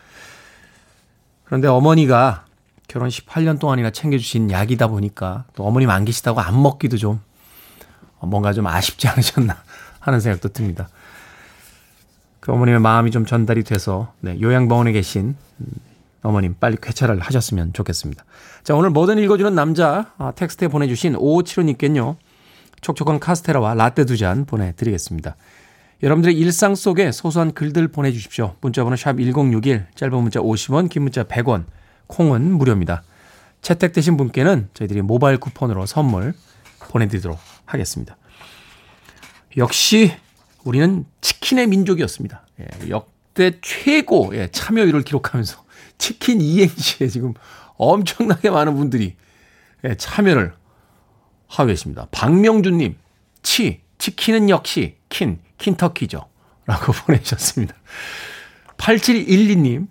[1.46, 2.46] 그런데 어머니가
[2.88, 7.22] 결혼 18년 동안이나 챙겨주신 약이다 보니까 또 어머님 안 계시다고 안 먹기도 좀
[8.20, 9.58] 뭔가 좀 아쉽지 않으셨나
[10.00, 10.90] 하는 생각도 듭니다.
[12.40, 15.68] 그 어머님의 마음이 좀 전달이 돼서 네, 요양병원에 계신 음,
[16.22, 18.24] 어머님 빨리 쾌차를 하셨으면 좋겠습니다.
[18.64, 22.16] 자 오늘 뭐든 읽어주는 남자 아, 텍스트에 보내주신 5575님께는요.
[22.82, 25.36] 촉촉한 카스테라와 라떼 두 잔 보내드리겠습니다.
[26.02, 28.56] 여러분들의 일상 속에 소소한 글들 보내주십시오.
[28.62, 31.66] 문자번호 샵 1061, 짧은 문자 50원, 긴 문자 100원,
[32.08, 33.04] 콩은 무료입니다.
[33.62, 36.34] 채택되신 분께는 저희들이 모바일 쿠폰으로 선물
[36.90, 38.18] 보내드리도록 하겠습니다.
[39.58, 40.14] 역시
[40.64, 42.48] 우리는 치킨의 민족이었습니다.
[42.62, 45.64] 예, 역대 최고 예, 참여율을 기록하면서
[45.98, 47.34] 치킨 이행시에 지금
[47.76, 49.16] 엄청나게 많은 분들이
[49.84, 50.54] 예, 참여를
[51.48, 52.08] 하고 계십니다.
[52.12, 52.96] 박명준님,
[53.44, 56.28] 치, 치킨은 역시 킨, 킨터키죠.
[56.66, 57.76] 라고 보내주셨습니다.
[58.78, 59.88] 8712님,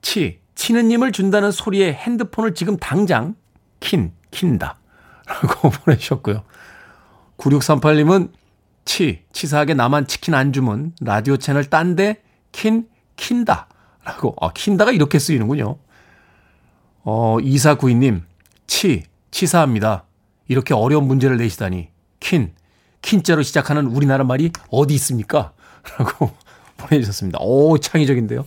[0.00, 3.34] 치, 치느님을 준다는 소리에 핸드폰을 지금 당장
[3.80, 4.78] 킨, 킨다.
[5.26, 6.42] 라고 보내주셨고요.
[7.36, 8.32] 9638님은
[8.84, 13.68] 치, 치사하게 나만 치킨 안 주면 라디오 채널 딴데 킨, 킨다.
[14.04, 15.76] 라고, 아, 킨다가 이렇게 쓰이는군요.
[17.02, 18.22] 어, 2492님,
[18.66, 20.04] 치, 치사합니다.
[20.48, 21.90] 이렇게 어려운 문제를 내시다니.
[22.20, 22.54] 킨,
[23.02, 25.52] 킨자로 시작하는 우리나라 말이 어디 있습니까?
[25.98, 26.30] 라고
[26.76, 27.38] 보내주셨습니다.
[27.40, 28.44] 오, 창의적인데요.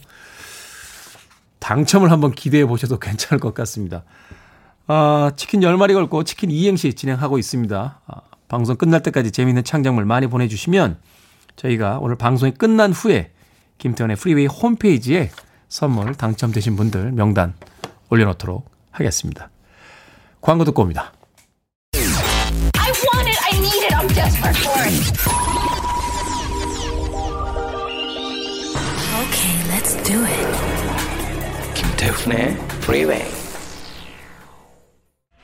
[1.59, 4.03] 당첨을 한번 기대해 보셔도 괜찮을 것 같습니다.
[4.87, 8.01] 아, 치킨 10마리 걸고 치킨 이행시 진행하고 있습니다.
[8.05, 10.97] 아, 방송 끝날 때까지 재미있는 창작물 많이 보내주시면
[11.55, 13.31] 저희가 오늘 방송이 끝난 후에
[13.77, 15.31] 김태현의 프리웨이 홈페이지에
[15.69, 17.53] 선물 당첨되신 분들 명단
[18.09, 19.49] 올려놓도록 하겠습니다.
[20.41, 21.13] 광고 듣고 옵니다.
[23.61, 23.93] Need it.
[23.93, 24.91] I'm desperate for it.
[29.21, 30.47] Okay, let's do it.
[31.75, 33.21] 김태훈의 프리웨이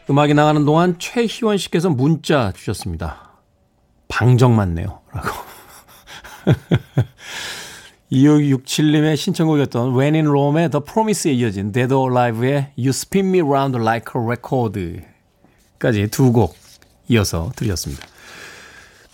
[0.09, 3.37] 음악이 나가는 동안 최희원 씨께서 문자 주셨습니다.
[4.07, 5.01] 방정 맞네요.
[5.13, 5.29] 라고.
[8.11, 13.77] 2567님의 신청곡이었던 When in Rome의 The Promise에 이어진 Dead or Alive의 You Spin Me Round
[13.77, 15.03] Like a Record
[15.77, 16.55] 까지 두 곡
[17.07, 18.05] 이어서 들으셨습니다.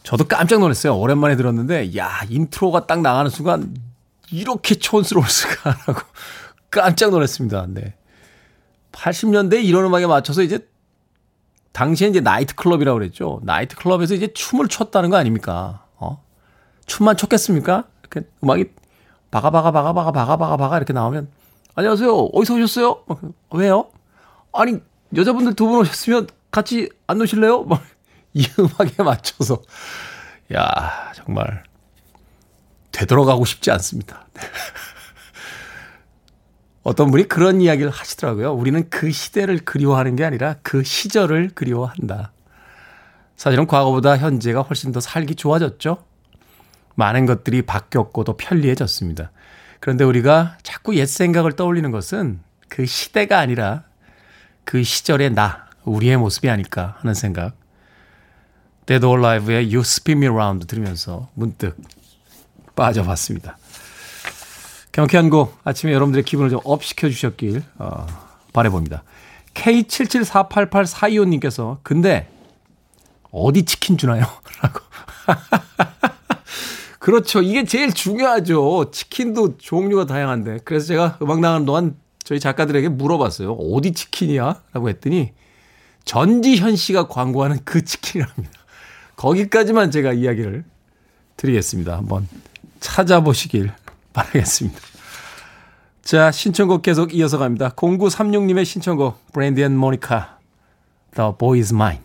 [0.04, 0.98] 저도 깜짝 놀랐어요.
[0.98, 3.74] 오랜만에 들었는데, 야, intro가 딱 나가는 순간
[4.32, 6.02] 이렇게 촌스러울 수가 라고
[6.70, 7.66] 깜짝 놀랐습니다.
[7.70, 7.96] 네.
[8.92, 10.68] 80년대 이런 음악에 맞춰서 이제
[11.72, 13.40] 당시에 이제 나이트 클럽이라고 그랬죠.
[13.44, 15.86] 나이트 클럽에서 이제 춤을 췄다는 거 아닙니까?
[15.96, 16.24] 어?
[16.86, 17.86] 춤만 췄겠습니까?
[18.02, 18.66] 이렇게 음악이
[19.32, 21.28] 바가 바가 바가 바가 바가 바가 바가 이렇게 나오면
[21.76, 22.14] 안녕하세요.
[22.16, 23.04] 어디서 오셨어요?
[23.52, 23.90] 왜요?
[24.52, 24.78] 아니
[25.16, 27.68] 여자분들 두 분 오셨으면 같이 안 노실래요?
[28.34, 29.62] 이 음악에 맞춰서
[30.54, 31.64] 야 정말
[32.92, 34.28] 되돌아가고 싶지 않습니다.
[36.84, 38.54] 어떤 분이 그런 이야기를 하시더라고요.
[38.54, 42.34] 우리는 그 시대를 그리워하는 게 아니라 그 시절을 그리워한다.
[43.36, 46.06] 사실은 과거보다 현재가 훨씬 더 살기 좋아졌죠.
[46.94, 49.32] 많은 것들이 바뀌었고 더 편리해졌습니다.
[49.80, 53.86] 그런데 우리가 자꾸 옛 생각을 떠올리는 것은 그 시대가 아니라
[54.66, 57.56] 그 시절의 나, 우리의 모습이 아닐까 하는 생각.
[58.86, 61.78] Dead or Alive의 You Spin Me Round 들으면서 문득
[62.76, 63.58] 빠져봤습니다.
[64.92, 68.06] 경쾌한 곡 아침에 여러분들의 기분을 좀 up 시켜 주셨길 어,
[68.54, 69.04] 바래봅니다.
[69.54, 72.28] K77488425님께서 근데
[73.32, 74.26] 어디 치킨 주나요?
[74.62, 74.80] 라고
[77.00, 77.42] 그렇죠.
[77.42, 78.92] 이게 제일 중요하죠.
[78.92, 80.60] 치킨도 종류가 다양한데.
[80.64, 83.54] 그래서 제가 음악 나가는 동안 저희 작가들에게 물어봤어요.
[83.54, 84.62] 어디 치킨이야?
[84.72, 85.34] 라고 했더니
[86.06, 88.52] 전지현 씨가 광고하는 그 치킨이랍니다.
[89.16, 90.64] 거기까지만 제가 이야기를
[91.38, 91.98] 드리겠습니다.
[91.98, 92.28] 한번
[92.80, 93.72] 찾아보시길
[94.12, 94.80] 바라겠습니다.
[96.04, 97.70] 자, 신청곡 계속 이어서 갑니다.
[97.70, 100.38] 0936님의 신청곡, 브랜디 앤 모니카,
[101.16, 102.02] The Boy is Mine.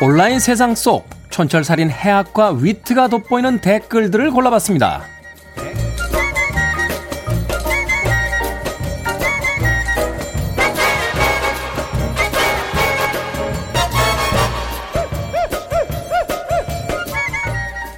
[0.00, 5.04] 온라인 세상 속 촌철살인 해학과 위트가 돋보이는 댓글들을 골라봤습니다.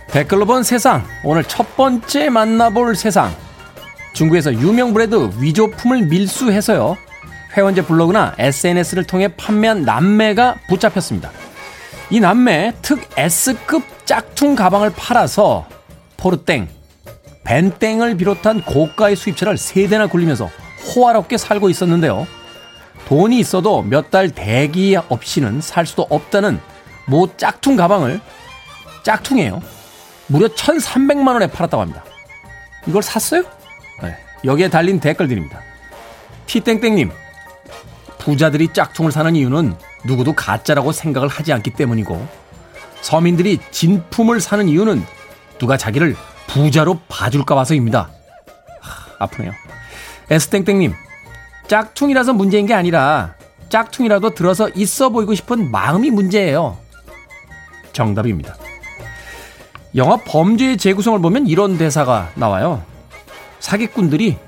[0.09, 1.03] 댓글로 본 세상.
[1.24, 3.34] 오늘 첫 번째 만나볼 세상.
[4.12, 6.99] 중국에서 유명 브랜드 위조품을 밀수해서요.
[7.57, 11.30] 회원제 블로그나 SNS를 통해 판매한 남매가 붙잡혔습니다.
[12.11, 15.66] 이 남매 특 S급 짝퉁 가방을 팔아서
[16.16, 16.68] 포르땡,
[17.44, 20.50] 벤땡을 비롯한 고가의 수입차를 세 대나 굴리면서
[20.94, 22.26] 호화롭게 살고 있었는데요.
[23.06, 26.61] 돈이 있어도 몇 달 대기 없이는 살 수도 없다는
[27.06, 28.20] 모 짝퉁 가방을
[29.04, 29.62] 짝퉁이에요.
[30.26, 32.04] 무려 1,300만 원에 팔았다고 합니다.
[32.86, 33.44] 이걸 샀어요?
[34.02, 34.16] 네.
[34.44, 35.61] 여기에 달린 댓글들입니다.
[36.46, 37.11] 티땡땡님,
[38.18, 39.74] 부자들이 짝퉁을 사는 이유는
[40.05, 42.26] 누구도 가짜라고 생각을 하지 않기 때문이고,
[43.01, 45.05] 서민들이 진품을 사는 이유는
[45.59, 48.11] 누가 자기를 부자로 봐줄까 봐서입니다.
[48.80, 49.53] 하, 아프네요.
[50.30, 50.94] 에스땡땡님,
[51.68, 53.34] 짝퉁이라서 문제인 게 아니라
[53.68, 56.78] 짝퉁이라도 들어서 있어 보이고 싶은 마음이 문제예요.
[57.92, 58.57] 정답입니다.
[59.96, 62.82] 영화 범죄의 재구성을 보면 이런 대사가 나와요.
[63.59, 64.38] 사기꾼들이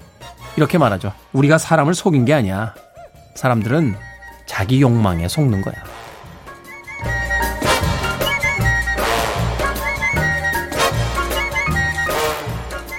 [0.57, 1.13] 이렇게 말하죠.
[1.33, 2.75] 우리가 사람을 속인 게 아니야.
[3.35, 3.97] 사람들은
[4.47, 5.75] 자기 욕망에 속는 거야.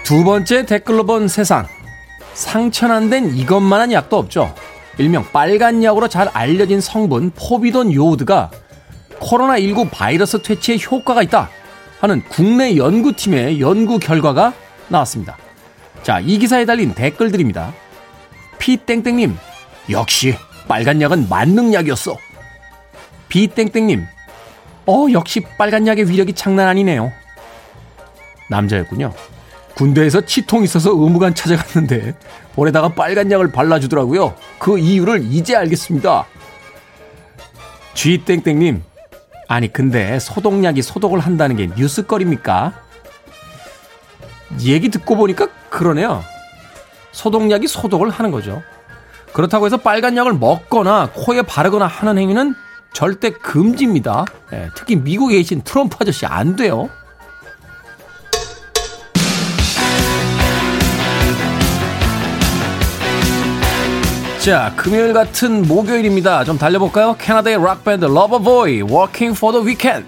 [0.04, 1.68] 두 번째 댓글로 본 세상.
[2.34, 4.54] 상처 안된 이것만한 약도 없죠.
[4.98, 8.52] 일명 빨간 약으로 잘 알려진 성분 포비돈 요오드가
[9.20, 11.50] 코로나19 바이러스 퇴치에 효과가 있다
[12.00, 14.54] 하는 국내 연구팀의 연구 결과가
[14.90, 15.38] 나왔습니다.
[16.04, 17.74] 자, 이 기사에 달린 댓글들입니다.
[18.60, 19.38] 피땡땡님,
[19.90, 20.36] 역시
[20.68, 22.18] 빨간 약은 만능약이었어.
[23.30, 24.06] 비땡땡님,
[24.86, 27.12] 어, 역시 빨간 약의 위력이 장난 아니네요.
[28.50, 29.14] 남자였군요.
[29.76, 32.14] 군대에서 치통 있어서 의무관 찾아갔는데
[32.54, 34.36] 볼에다가 빨간 약을 발라주더라고요.
[34.60, 36.26] 그 이유를 이제 알겠습니다.
[37.96, 38.84] 쥐땡땡님,
[39.48, 42.74] 아니 근데 소독약이 소독을 한다는 게 뉴스거리입니까?
[44.62, 46.24] 얘기 듣고 보니까 그러네요.
[47.12, 48.62] 소독약이 소독을 하는 거죠.
[49.34, 52.56] 그렇다고 해서 빨간 약을 먹거나 코에 바르거나 하는 행위는
[52.94, 54.26] 절대 금지입니다.
[54.54, 56.90] 예, 특히 미국에 계신 트럼프 아저씨 안 돼요.
[64.44, 66.44] 자, 금요일 같은 목요일입니다.
[66.44, 67.16] 좀 달려볼까요?
[67.18, 68.82] 캐나다의 락밴드 러버보이
[69.30, 70.06] for the Weekend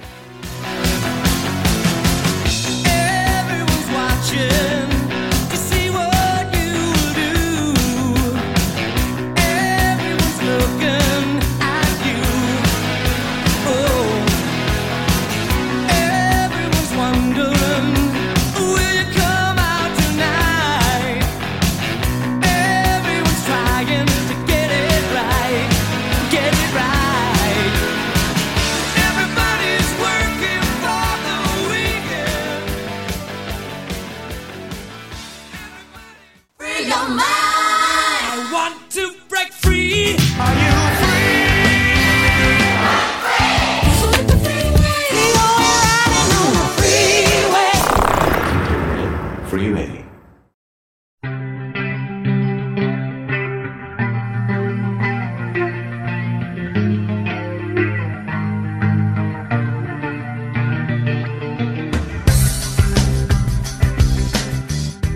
[49.56, 50.04] freeway.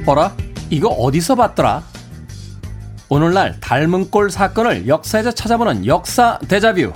[0.06, 0.34] 어라?
[0.70, 1.84] 이거 어디서 봤더라?
[3.10, 6.94] 오늘날 닮은 꼴 사건을 역사에서 찾아보는 역사 대자뷰.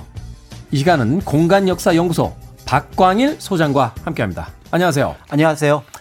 [0.70, 2.34] 이 시간은 공간역사연구소
[2.64, 4.48] 박광일 소장과 함께합니다.
[4.70, 5.14] 안녕하세요.
[5.28, 5.93] 안녕하세요.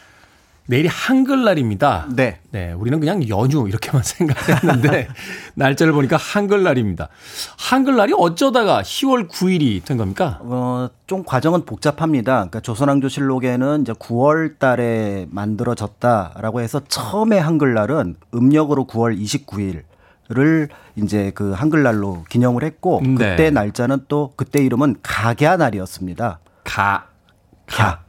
[0.65, 2.07] 내일이 한글날입니다.
[2.15, 2.39] 네.
[2.51, 5.09] 네, 우리는 그냥 연휴 이렇게만 생각했는데
[5.55, 7.09] 날짜를 보니까 한글날입니다.
[7.57, 10.39] 한글날이 어쩌다가 10월 9일이 된 겁니까?
[10.41, 12.33] 어, 좀 과정은 복잡합니다.
[12.33, 22.23] 그러니까 조선왕조실록에는 이제 9월 달에 만들어졌다라고 해서 처음에 한글날은 음력으로 9월 29일을 이제 그 한글날로
[22.29, 23.31] 기념을 했고 네.
[23.31, 26.39] 그때 날짜는 또 그때 이름은 각야날이었습니다.
[26.63, 27.07] 가,
[27.67, 28.02] 가.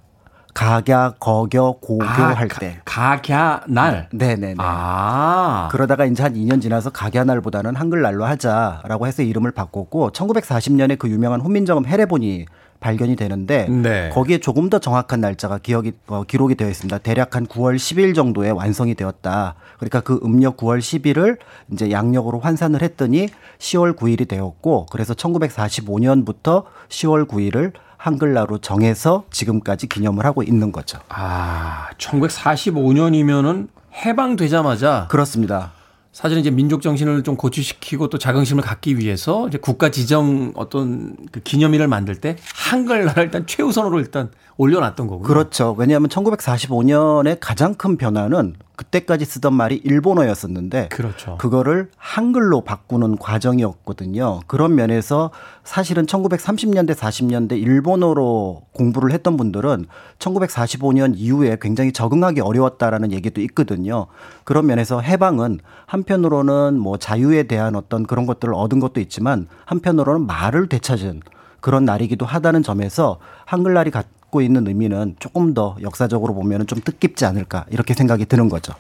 [0.55, 2.79] 각야, 거겨, 고교 아, 할 가- 때.
[2.85, 4.09] 각야날.
[4.13, 4.55] 네네네.
[4.59, 5.69] 아.
[5.73, 11.87] 그러다가 이제 한 2년 지나서 각야날보다는 한글날로 하자라고 해서 이름을 바꿨고 1940년에 그 유명한 훈민정음
[11.87, 12.47] 해례본이
[12.81, 14.11] 발견이 되는데 네.
[14.13, 16.99] 거기에 조금 더 정확한 날짜가 기억이 어, 기록이 되어 있습니다.
[16.99, 19.55] 대략 한 9월 10일 정도에 완성이 되었다.
[19.79, 21.39] 그러니까 그 음력 9월 10일을
[21.73, 23.29] 이제 양력으로 환산을 했더니
[23.59, 27.73] 10월 9일이 되었고 그래서 1945년부터 10월 9일을
[28.05, 30.99] 한글날로 정해서 지금까지 기념을 하고 있는 거죠.
[31.09, 35.73] 아, 1945년이면은 해방되자마자 그렇습니다.
[36.13, 41.41] 사실은 이제 민족 정신을 좀 고취시키고 또 자긍심을 갖기 위해서 이제 국가 지정 어떤 그
[41.41, 45.27] 기념일을 만들 때 한글날을 일단 최우선으로 일단 올려놨던 거고요.
[45.27, 45.75] 그렇죠.
[45.77, 51.37] 왜냐하면 1945년의 가장 큰 변화는 그때까지 쓰던 말이 일본어였었는데 그렇죠.
[51.39, 54.41] 그거를 한글로 바꾸는 과정이었거든요.
[54.47, 55.31] 그런 면에서
[55.63, 59.87] 사실은 1930년대 40년대 일본어로 공부를 했던 분들은
[60.19, 64.07] 1945년 이후에 굉장히 적응하기 어려웠다라는 얘기도 있거든요.
[64.43, 70.69] 그런 면에서 해방은 한편으로는 뭐 자유에 대한 어떤 그런 것들을 얻은 것도 있지만 한편으로는 말을
[70.69, 71.23] 되찾은
[71.65, 77.65] 그런 날이기도 하다는 점에서 한글날이 갖고 있는 의미는 조금 더 역사적으로 보면 좀 뜻깊지 않을까
[77.71, 78.75] 이렇게 생각이 드는 거죠.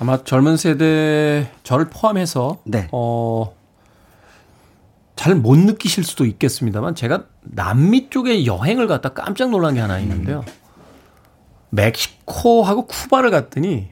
[0.00, 2.88] 아마 젊은 세대 저를 포함해서 네.
[2.90, 3.54] 어,
[5.14, 10.42] 잘 못 느끼실 수도 있겠습니다만 제가 남미 쪽에 여행을 갔다 깜짝 놀란 게 하나 있는데요.
[11.68, 13.90] 멕시코하고 쿠바를 갔더니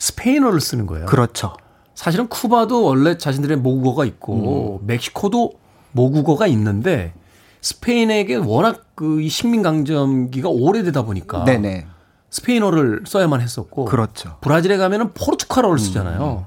[0.00, 1.06] 스페인어를 쓰는 거예요.
[1.06, 1.54] 그렇죠.
[1.94, 5.52] 사실은 쿠바도 원래 자신들의 모국어가 있고 멕시코도
[5.92, 7.12] 모국어가 있는데
[7.60, 11.86] 스페인에게 워낙 그 이 식민 강점기가 오래되다 보니까 네네.
[12.30, 14.36] 스페인어를 써야만 했었고 그렇죠.
[14.40, 16.46] 브라질에 가면은 포르투갈어를 쓰잖아요.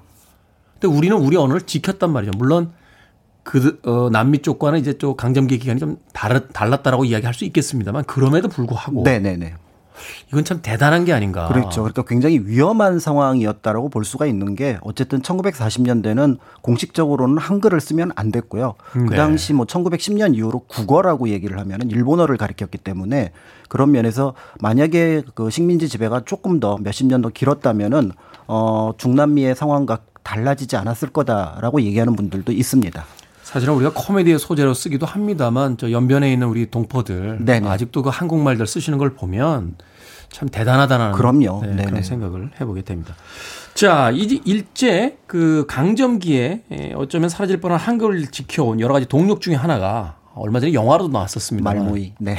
[0.80, 2.32] 근데 우리는 우리 언어를 지켰단 말이죠.
[2.38, 2.72] 물론
[3.43, 8.47] 그 어, 남미 쪽과는 이제 또 강점기 기간이 좀 다르, 달랐다라고 이야기할 수 있겠습니다만 그럼에도
[8.47, 9.55] 불구하고 네네네.
[10.30, 11.48] 이건 참 대단한 게 아닌가.
[11.48, 11.82] 그렇죠.
[11.82, 18.76] 그러니까 굉장히 위험한 상황이었다라고 볼 수가 있는 게 어쨌든 1940년대는 공식적으로는 한글을 쓰면 안 됐고요.
[18.96, 19.06] 네.
[19.08, 23.32] 그 당시 뭐 1910년 이후로 국어라고 얘기를 하면은 일본어를 가리켰기 때문에
[23.70, 28.12] 그런 면에서 만약에 그 식민지 지배가 조금 더 몇십 년 더 길었다면은
[28.48, 33.06] 어 중남미의 상황과 달라지지 않았을 거다라고 얘기하는 분들도 있습니다.
[33.54, 37.70] 사실은 우리가 코미디의 소재로 쓰기도 합니다만 저 연변에 있는 우리 동포들 네네.
[37.70, 39.76] 아직도 그 한국말들 쓰시는 걸 보면
[40.32, 41.62] 참 대단하다는 그럼요.
[41.64, 41.86] 네.
[41.86, 43.14] 그런 생각을 해보게 됩니다.
[43.76, 49.54] 자, 이제 일제 그 강점기에 에, 어쩌면 사라질 뻔한 한글을 지켜온 여러 가지 동력 중에
[49.54, 51.64] 하나가 얼마 전에 영화로도 나왔었습니다.
[51.64, 52.14] 말모이.
[52.18, 52.36] 네.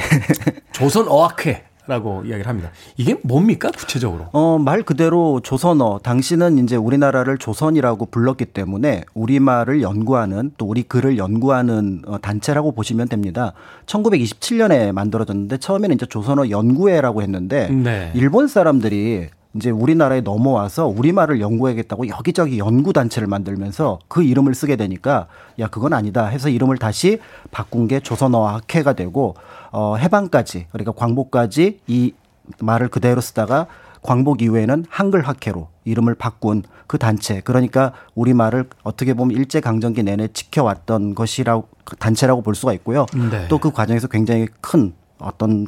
[0.73, 2.71] 조선 어학회 라고 이야기를 합니다.
[2.97, 4.27] 이게 뭡니까 구체적으로?
[4.31, 5.99] 어, 말 그대로 조선어.
[6.01, 13.07] 당시는 이제 우리나라를 조선이라고 불렀기 때문에 우리말을 연구하는 또 우리 글을 연구하는 어, 단체라고 보시면
[13.07, 13.53] 됩니다.
[13.85, 18.11] 1927년에 만들어졌는데 처음에는 이제 조선어 연구회라고 했는데 네.
[18.15, 25.27] 일본 사람들이 이제 우리나라에 넘어와서 우리말을 연구하겠다고 여기저기 연구 단체를 만들면서 그 이름을 쓰게 되니까
[25.59, 27.19] 야 그건 아니다 해서 이름을 다시
[27.51, 29.35] 바꾼 게 조선어 학회가 되고
[29.71, 32.13] 어 해방까지 그러니까 광복까지 이
[32.59, 33.67] 말을 그대로 쓰다가
[34.01, 40.03] 광복 이후에는 한글 학회로 이름을 바꾼 그 단체 그러니까 우리 말을 어떻게 보면 일제 강점기
[40.03, 43.05] 내내 지켜왔던 것이라고 단체라고 볼 수가 있고요.
[43.31, 43.47] 네.
[43.47, 45.67] 또그 과정에서 굉장히 큰 어떤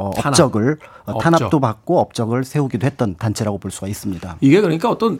[0.00, 0.28] 어, 탄압.
[0.28, 1.18] 업적을 어.
[1.18, 4.36] 탄압도 받고 업적을 세우기도 했던 단체라고 볼 수가 있습니다.
[4.40, 5.18] 이게 그러니까 어떤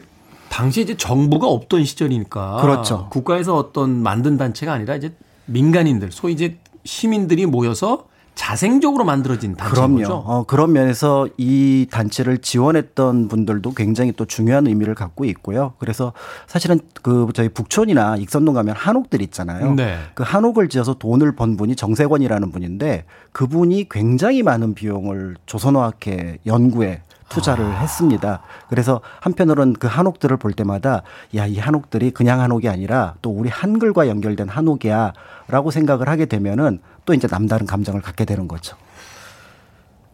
[0.49, 3.07] 당시 이제 정부가 없던 시절이니까 그렇죠.
[3.09, 5.13] 국가에서 어떤 만든 단체가 아니라 이제
[5.45, 8.05] 민간인들 소위 이제 시민들이 모여서
[8.41, 10.15] 자생적으로 만들어진 단체인 그럼요.
[10.25, 15.73] 어, 그런 면에서 이 단체를 지원했던 분들도 굉장히 또 중요한 의미를 갖고 있고요.
[15.77, 16.11] 그래서
[16.47, 19.75] 사실은 그 저희 북촌이나 익선동 가면 한옥들 있잖아요.
[19.75, 19.95] 네.
[20.15, 27.65] 그 한옥을 지어서 돈을 번 분이 정세권이라는 분인데 그분이 굉장히 많은 비용을 조선어학회 연구에 투자를
[27.65, 27.79] 아.
[27.79, 28.41] 했습니다.
[28.69, 31.01] 그래서 한편으로는 그 한옥들을 볼 때마다
[31.35, 35.13] 야, 이 한옥들이 그냥 한옥이 아니라 또 우리 한글과 연결된 한옥이야
[35.47, 38.77] 라고 생각을 하게 되면은 또 이제 남다른 감정을 갖게 되는 거죠.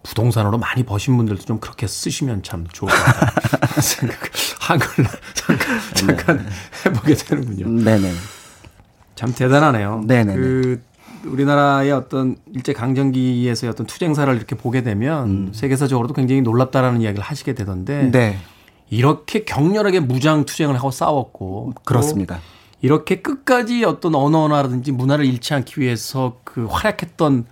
[0.03, 2.97] 부동산으로 많이 버신 분들도 좀 그렇게 쓰시면 참 좋을 것.
[3.81, 4.17] 생각,
[4.61, 4.87] 한글
[5.33, 5.57] 잠깐,
[5.93, 6.47] 잠깐
[6.85, 7.83] 해보게 되는군요.
[7.83, 8.13] 네네.
[9.15, 10.03] 참 대단하네요.
[10.05, 10.39] 네네네.
[10.39, 10.81] 그
[11.25, 18.01] 우리나라의 어떤 일제 강점기에서의 어떤 투쟁사를 이렇게 보게 되면 세계사적으로도 굉장히 놀랍다라는 이야기를 하시게 되던데
[18.01, 18.11] 음.
[18.11, 18.37] 네.
[18.89, 22.39] 이렇게 격렬하게 무장 투쟁을 하고 싸웠고 또 그렇습니다.
[22.81, 27.45] 이렇게 끝까지 어떤 언어라든지 문화를 잃지 않기 위해서 그 활약했던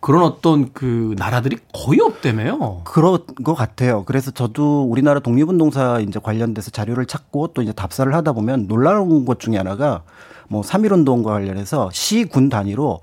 [0.00, 2.82] 그런 어떤 그 나라들이 거의 없다며요.
[2.84, 4.04] 그런 것 같아요.
[4.04, 9.40] 그래서 저도 우리나라 독립운동사 이제 관련돼서 자료를 찾고 또 이제 답사를 하다 보면 놀라운 것
[9.40, 10.02] 중에 하나가
[10.48, 13.00] 뭐 3.1운동과 관련해서 시군 단위로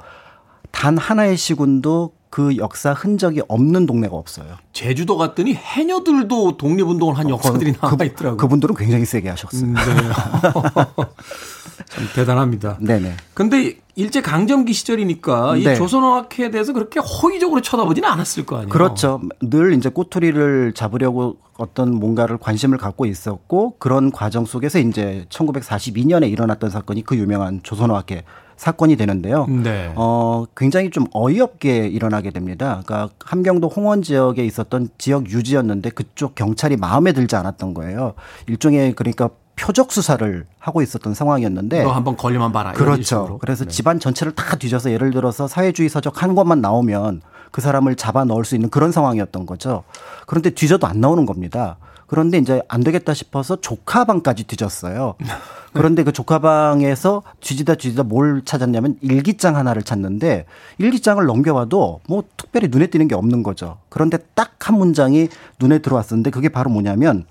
[0.71, 4.57] 단 하나의 시군도 그 역사 흔적이 없는 동네가 없어요.
[4.73, 8.37] 제주도 갔더니 해녀들도 독립운동을 한 역사들이 그, 남아 있더라고요.
[8.37, 9.71] 그분들은 굉장히 세게 하셨어요.
[9.71, 9.79] 네.
[11.87, 12.77] 참 대단합니다.
[12.83, 13.15] 네네.
[13.33, 15.75] 근데 일제 강점기 시절이니까 이 네.
[15.75, 18.69] 조선어학회에 대해서 그렇게 호의적으로 쳐다보지는 않았을 거 아니에요.
[18.69, 19.21] 그렇죠.
[19.41, 26.69] 늘 이제 꼬투리를 잡으려고 어떤 뭔가를 관심을 갖고 있었고 그런 과정 속에서 이제 1942년에 일어났던
[26.69, 28.23] 사건이 그 유명한 조선어학회
[28.57, 29.45] 사건이 되는데요.
[29.47, 29.91] 네.
[29.95, 32.81] 어, 굉장히 좀 어이없게 일어나게 됩니다.
[32.85, 38.13] 그러니까 함경도 홍원 지역에 있었던 지역 유지였는데 그쪽 경찰이 마음에 들지 않았던 거예요.
[38.47, 42.73] 일종의 그러니까 표적 수사를 하고 있었던 상황이었는데 너 한번 걸리면 봐라.
[42.73, 43.37] 그렇죠.
[43.39, 43.71] 그래서 네.
[43.71, 48.43] 집안 전체를 다 뒤져서 예를 들어서 사회주의 서적 한 권만 나오면 그 사람을 잡아 넣을
[48.43, 49.83] 수 있는 그런 상황이었던 거죠.
[50.27, 51.77] 그런데 뒤져도 안 나오는 겁니다.
[52.07, 55.15] 그런데 이제 안 되겠다 싶어서 조카방까지 뒤졌어요.
[55.73, 60.45] 그런데 그 조카방에서 뒤지다 뒤지다 뭘 찾았냐면 일기장 하나를 찾는데
[60.77, 63.77] 일기장을 넘겨봐도 뭐 특별히 눈에 띄는 게 없는 거죠.
[63.89, 65.29] 그런데 딱 한 문장이
[65.59, 67.25] 눈에 들어왔었는데 그게 바로 뭐냐면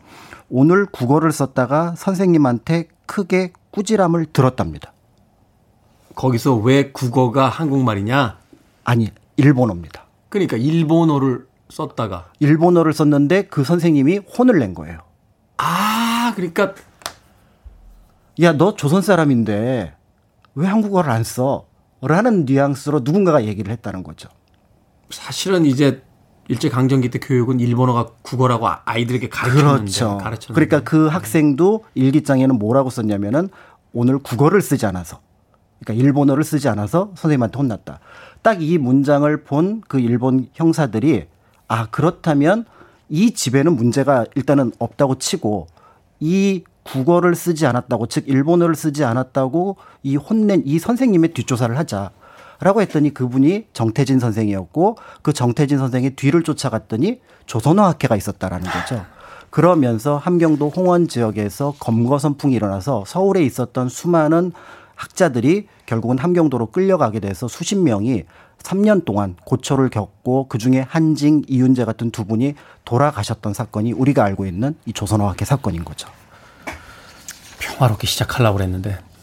[0.49, 4.93] 오늘 국어를 썼다가 선생님한테 크게 꾸지람을 들었답니다.
[6.15, 8.39] 거기서 왜 국어가 한국말이냐?
[8.85, 10.05] 아니, 일본어입니다.
[10.29, 15.01] 그러니까 일본어를 썼다가 일본어를 썼는데 그 선생님이 혼을 낸 거예요.
[15.57, 16.75] 아, 그러니까
[18.43, 19.95] 야, 너 조선 사람인데
[20.55, 21.67] 왜 한국어를 안 써?
[22.01, 24.29] 라는 뉘앙스로 누군가가 얘기를 했다는 거죠.
[25.11, 26.03] 사실은 이제
[26.49, 30.19] 일제 강점기 때 교육은 일본어가 국어라고 아- 아이들에게 가르쳤는데 그렇죠.
[30.19, 30.53] 가르쳤는데.
[30.67, 33.49] 그러니까 그 학생도 일기장에는 뭐라고 썼냐면은
[33.93, 35.21] 오늘 국어를 쓰지 않아서
[35.85, 38.01] 그러니까 일본어를 쓰지 않아서 선생님한테 혼났다.
[38.43, 41.27] 딱 이 문장을 본 그 일본 형사들이
[41.69, 42.67] 아 그렇다면
[43.09, 45.67] 이 집에는 문제가 일단은 없다고 치고
[46.21, 52.11] 이 국어를 쓰지 않았다고 즉 일본어를 쓰지 않았다고 이 혼낸 이 선생님의 뒷조사를 하자.
[52.65, 59.05] 라고 했더니 그분이 정태진 선생이었고 그 정태진 선생의 뒤를 쫓아갔더니 조선어학회가 있었다라는 거죠.
[59.51, 64.53] 그러면서 함경도 홍원 지역에서 검거 선풍이 일어나서 서울에 있었던 수많은
[64.95, 68.25] 학자들이 결국은 함경도로 끌려가게 돼서 수십 명이
[68.63, 72.55] 3년 동안 고초를 겪고 그중에 한징, 이윤재 같은 두 분이
[72.87, 76.09] 돌아가셨던 사건이 우리가 알고 있는 이 조선어학회 사건인 거죠.
[77.59, 79.14] 평화롭게 시작하려고 그랬는데 나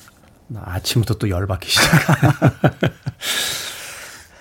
[0.60, 1.92] 아침부터 또 열받기 시작.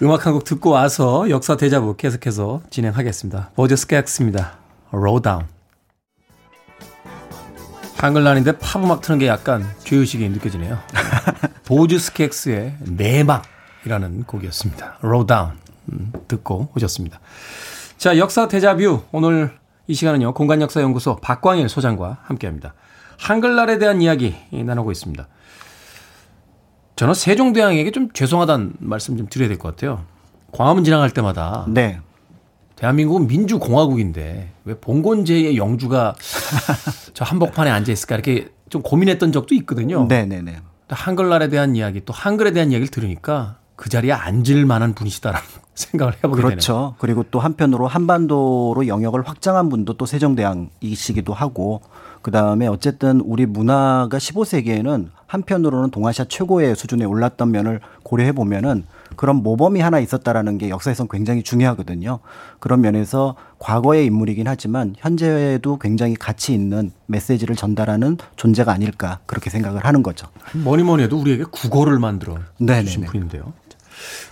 [0.03, 3.51] 음악 한 곡 듣고 와서 역사 데자뷰 계속해서 진행하겠습니다.
[3.55, 4.53] 보즈 스캑스입니다.
[4.93, 5.45] Lowdown.
[7.97, 10.79] 한글날인데 팝음악 트는 게 약간 죄의식이 느껴지네요.
[11.67, 14.99] 보즈 스캑스의 내막이라는 곡이었습니다.
[15.03, 15.51] Lowdown
[15.93, 17.21] 음, 듣고 오셨습니다.
[17.99, 19.53] 자 역사 데자뷰 오늘
[19.87, 22.73] 이 시간은요 공간역사연구소 박광일 소장과 함께합니다.
[23.19, 25.29] 한글날에 대한 이야기 나누고 있습니다.
[27.01, 30.03] 저는 세종대왕에게 좀 죄송하다는 말씀 좀 드려야 될 것 같아요.
[30.53, 31.99] 광화문 지나갈 때마다 네.
[32.77, 36.15] 대한민국은 민주공화국인데 왜 봉건제의 영주가
[37.15, 40.05] 저 한복판에 앉아 있을까 이렇게 좀 고민했던 적도 있거든요.
[40.09, 40.59] 네네네.
[40.91, 46.43] 한글날에 대한 이야기 또 한글에 대한 이야기를 들으니까 그 자리에 앉을 만한 분이시다라는 생각을 해보게
[46.43, 46.49] 되네요.
[46.51, 46.97] 그렇죠.
[46.99, 51.81] 그리고 또 한편으로 한반도로 영역을 확장한 분도 또 세종대왕이시기도 하고
[52.21, 59.37] 그 다음에 어쨌든 우리 문화가 15세기에는 한편으로는 동아시아 최고의 수준에 올랐던 면을 고려해 보면은 그런
[59.37, 62.19] 모범이 하나 있었다라는 게 역사에선 굉장히 중요하거든요.
[62.59, 69.85] 그런 면에서 과거의 인물이긴 하지만 현재에도 굉장히 가치 있는 메시지를 전달하는 존재가 아닐까 그렇게 생각을
[69.85, 70.27] 하는 거죠.
[70.53, 72.85] 뭐니 뭐니 해도 우리에게 국어를 만들어 네네네.
[72.87, 73.53] 주신 분인데요.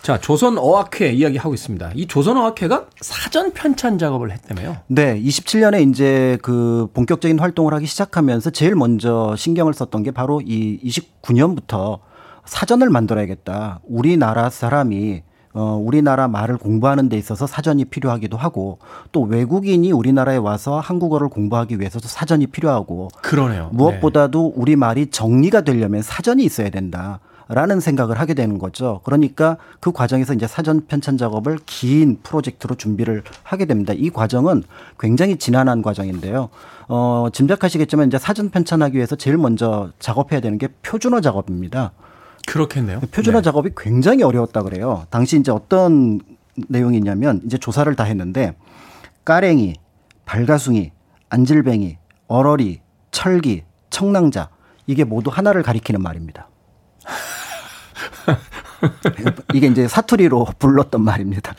[0.03, 1.93] 자, 조선어학회 이야기하고 있습니다.
[1.95, 4.77] 이 조선어학회가 사전 편찬 작업을 했다며요.
[4.87, 10.81] 네, 27년에 이제 그 본격적인 활동을 하기 시작하면서 제일 먼저 신경을 썼던 게 바로 이
[10.85, 12.01] 29년부터
[12.45, 13.81] 사전을 만들어야겠다.
[13.85, 15.23] 우리나라 사람이
[15.55, 18.79] 어, 우리나라 말을 공부하는 데 있어서 사전이 필요하기도 하고
[19.13, 23.71] 또 외국인이 우리나라에 와서 한국어를 공부하기 위해서도 사전이 필요하고 그러네요.
[23.73, 27.21] 무엇보다도 우리 말이 정리가 되려면 사전이 있어야 된다.
[27.49, 29.01] 라는 생각을 하게 되는 거죠.
[29.05, 33.95] 그러니까 그 과정에서 이제 사전 편찬 작업을 긴 프로젝트로 준비를 하게 됩니다.
[33.97, 34.65] 이 과정은
[35.01, 36.51] 굉장히 지난한 과정인데요.
[36.89, 41.93] 어, 짐작하시겠지만 이제 사전 편찬하기 위해서 제일 먼저 작업해야 되는 게 표준어 작업입니다.
[42.47, 43.01] 그렇겠네요.
[43.11, 43.43] 표준어 네.
[43.43, 45.07] 작업이 굉장히 어려웠다 그래요.
[45.11, 46.21] 당시 이제 어떤
[46.69, 48.55] 내용이 있냐면 이제 조사를 다 했는데
[49.25, 49.75] 까랭이,
[50.25, 50.93] 발가숭이,
[51.31, 52.81] 안질뱅이, 얼얼이,
[53.11, 54.51] 철기, 청랑자
[54.87, 56.49] 이게 모두 하나를 가리키는 말입니다.
[59.55, 61.55] 이게 이제 사투리로 불렀던 말입니다.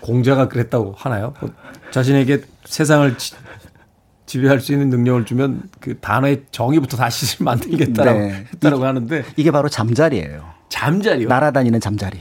[0.00, 1.34] 공자가 그랬다고 하나요?
[1.40, 1.50] 뭐
[1.90, 3.34] 자신에게 세상을 지,
[4.26, 8.46] 지배할 수 있는 능력을 주면 그 단어의 정의부터 다시 만들겠다라고 네.
[8.54, 10.44] 했다라고 하는데 이게 바로 잠자리예요.
[10.68, 11.28] 잠자리요?
[11.28, 12.20] 날아다니는 잠자리.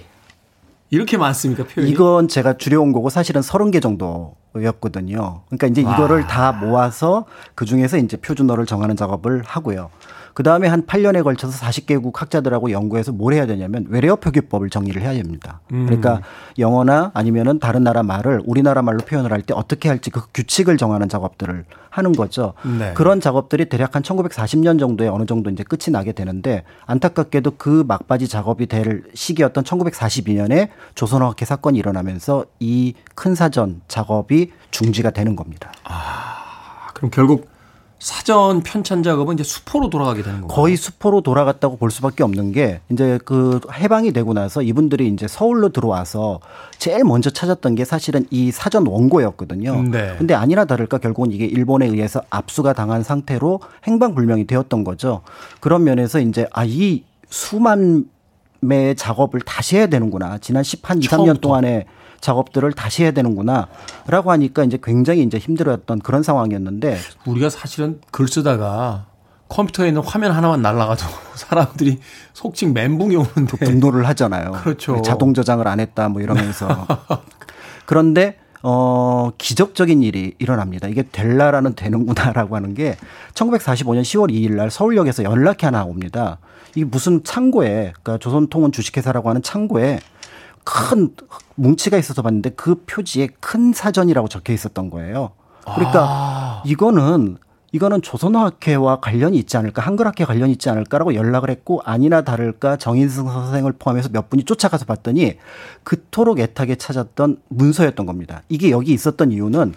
[0.89, 1.91] 이렇게 많습니까 표현이?
[1.91, 5.41] 이건 제가 줄여온 거고 사실은 30개 정도였거든요.
[5.47, 7.25] 그러니까 이제 이거를 다 모아서
[7.55, 9.89] 그 중에서 이제 표준어를 정하는 작업을 하고요.
[10.33, 15.13] 그 다음에 한 8년에 걸쳐서 40개국 학자들하고 연구해서 뭘 해야 되냐면 외래어 표기법을 정리를 해야
[15.13, 15.61] 됩니다.
[15.71, 15.85] 음.
[15.85, 16.21] 그러니까
[16.57, 21.09] 영어나 아니면은 다른 나라 말을 우리나라 말로 표현을 할 때 어떻게 할지 그 규칙을 정하는
[21.09, 22.53] 작업들을 하는 거죠.
[22.79, 22.93] 네.
[22.93, 28.27] 그런 작업들이 대략 한 1940년 정도에 어느 정도 이제 끝이 나게 되는데 안타깝게도 그 막바지
[28.27, 35.71] 작업이 될 시기였던 1942년에 조선어학회 사건이 일어나면서 이 큰 사전 작업이 중지가 되는 겁니다.
[35.83, 37.47] 아, 그럼 결국
[38.03, 40.53] 사전 편찬 작업은 이제 수포로 돌아가게 되는 건가요?
[40.53, 45.69] 거의 수포로 돌아갔다고 볼 수밖에 없는 게 이제 그 해방이 되고 나서 이분들이 이제 서울로
[45.69, 46.41] 들어와서
[46.77, 49.83] 제일 먼저 찾았던 게 사실은 이 사전 원고였거든요.
[49.83, 50.15] 네.
[50.17, 55.21] 근데 아니나 다를까 결국은 이게 일본에 의해서 압수가 당한 상태로 행방불명이 되었던 거죠.
[55.61, 58.05] 그런 면에서 이제 아 이 수만
[58.59, 60.37] 매의 작업을 다시 해야 되는구나.
[60.39, 61.39] 지난 10한 2, 3년 처음부터.
[61.39, 61.85] 동안에
[62.23, 63.67] 작업들을 다시 해야 되는구나.
[64.07, 69.07] 라고 하니까 이제 굉장히 이제 힘들었던 그런 상황이었는데 우리가 사실은 글 쓰다가
[69.49, 71.05] 컴퓨터에 있는 화면 하나만 날라가도
[71.35, 71.99] 사람들이
[72.31, 74.53] 속칭 멘붕이 오는데 분노를 하잖아요.
[74.63, 75.01] 그렇죠.
[75.01, 76.87] 자동 저장을 안 했다 뭐 이러면서.
[77.85, 80.87] 그런데 어 기적적인 일이 일어납니다.
[80.87, 82.95] 이게 될라라는 되는구나라고 하는 게
[83.33, 86.37] 1945년 10월 2일 날 서울역에서 연락이 하나 옵니다.
[86.73, 89.99] 이게 무슨 창고에 그러니까 조선통운 주식회사라고 하는 창고에
[90.63, 91.15] 큰
[91.55, 95.31] 뭉치가 있어서 봤는데 그 표지에 큰 사전이라고 적혀 있었던 거예요.
[95.63, 96.63] 그러니까 아.
[96.65, 97.37] 이거는
[97.71, 103.73] 이거는 조선어학회와 관련이 있지 않을까, 한글학회 관련이 있지 않을까라고 연락을 했고 아니나 다를까 정인승 선생을
[103.73, 105.37] 포함해서 몇 분이 쫓아가서 봤더니
[105.83, 108.43] 그토록 애타게 찾았던 문서였던 겁니다.
[108.47, 109.73] 이게 여기 있었던 이유는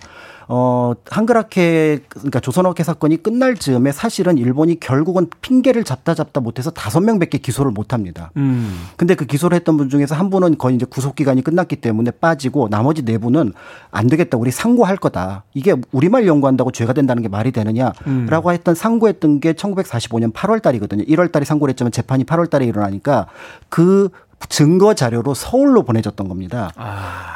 [0.49, 7.01] 어, 한글학회, 그러니까 조선어학회 사건이 끝날 즈음에 사실은 일본이 결국은 핑계를 잡다 잡다 못해서 다섯
[7.01, 8.30] 명 밖에 기소를 못 합니다.
[8.36, 8.86] 음.
[8.97, 12.68] 근데 그 기소를 했던 분 중에서 한 분은 거의 이제 구속 기간이 끝났기 때문에 빠지고
[12.68, 13.53] 나머지 네 분은
[13.90, 14.38] 안 되겠다.
[14.38, 15.44] 우리 상고할 거다.
[15.55, 18.53] 이게 우리말 연구한다고 죄가 된다는 게 말이 되느냐라고 음.
[18.53, 21.05] 했던 상고했던 게 1945년 8월 달이거든요.
[21.05, 23.26] 1월 달에 상고를 했지만 재판이 8월 달에 일어나니까
[23.68, 24.11] 그
[24.49, 26.72] 증거 자료로 서울로 보내졌던 겁니다.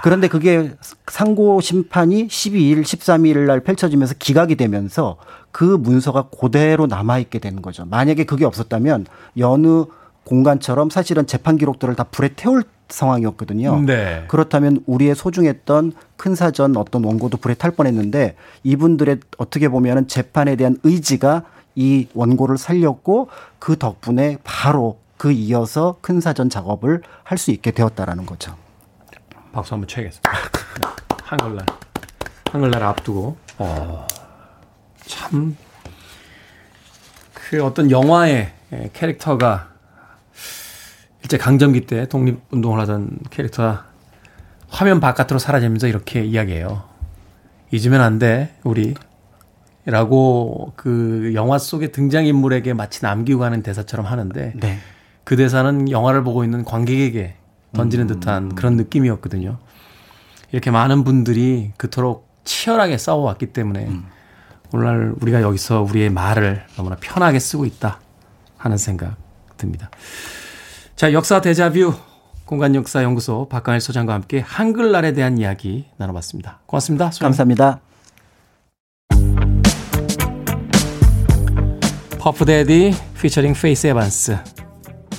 [0.02, 0.72] 그런데 그게
[1.06, 5.16] 상고 심판이 12일, 13일 날 펼쳐지면서 기각이 되면서
[5.50, 7.84] 그 문서가 그대로 남아있게 되는 거죠.
[7.86, 9.06] 만약에 그게 없었다면
[9.38, 9.86] 여느
[10.24, 13.80] 공간처럼 사실은 재판 기록들을 다 불에 태울 상황이었거든요.
[13.82, 14.24] 네.
[14.28, 20.76] 그렇다면 우리의 소중했던 큰 사전 어떤 원고도 불에 탈 뻔했는데 이분들의 어떻게 보면은 재판에 대한
[20.82, 21.44] 의지가
[21.76, 23.28] 이 원고를 살렸고
[23.58, 28.56] 그 덕분에 바로 그 이어서 큰 사전 작업을 할 수 있게 되었다라는 거죠.
[29.52, 30.30] 박수 한번 쳐야겠습니다.
[30.30, 30.38] 네.
[31.24, 31.66] 한글날.
[32.50, 34.06] 한글날 앞두고, 어,
[35.04, 35.58] 참,
[37.34, 39.68] 그 어떤 영화의 예, 캐릭터가
[41.22, 43.86] 일제 강점기 때 독립운동을 하던 캐릭터가
[44.68, 46.82] 화면 바깥으로 사라지면서 이렇게 이야기해요.
[47.72, 48.94] 잊으면 안 돼, 우리.
[49.84, 54.78] 라고 그 영화 속의 등장인물에게 마치 남기고 가는 대사처럼 하는데 네.
[55.24, 57.36] 그 대사는 영화를 보고 있는 관객에게
[57.72, 59.58] 던지는 듯한 그런 느낌이었거든요.
[60.52, 63.90] 이렇게 많은 분들이 그토록 치열하게 싸워왔기 때문에
[64.72, 68.00] 오늘날 우리가 여기서 우리의 말을 너무나 편하게 쓰고 있다
[68.56, 69.16] 하는 생각
[69.56, 69.90] 듭니다.
[70.96, 71.94] 자, 역사 데자뷰
[72.44, 76.60] 공간 역사 연구소 박강일 소장과 함께 한글날에 대한 이야기 나눠봤습니다.
[76.66, 77.12] 고맙습니다.
[77.12, 77.28] 소장님.
[77.28, 77.80] 감사합니다.
[82.18, 84.36] 퍼프 대디 피처링 페이스 에반스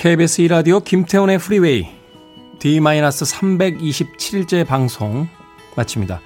[0.00, 1.86] KBS 2라디오 김태훈의 프리웨이
[2.58, 5.28] D-327일째 방송
[5.76, 6.22] 마칩니다.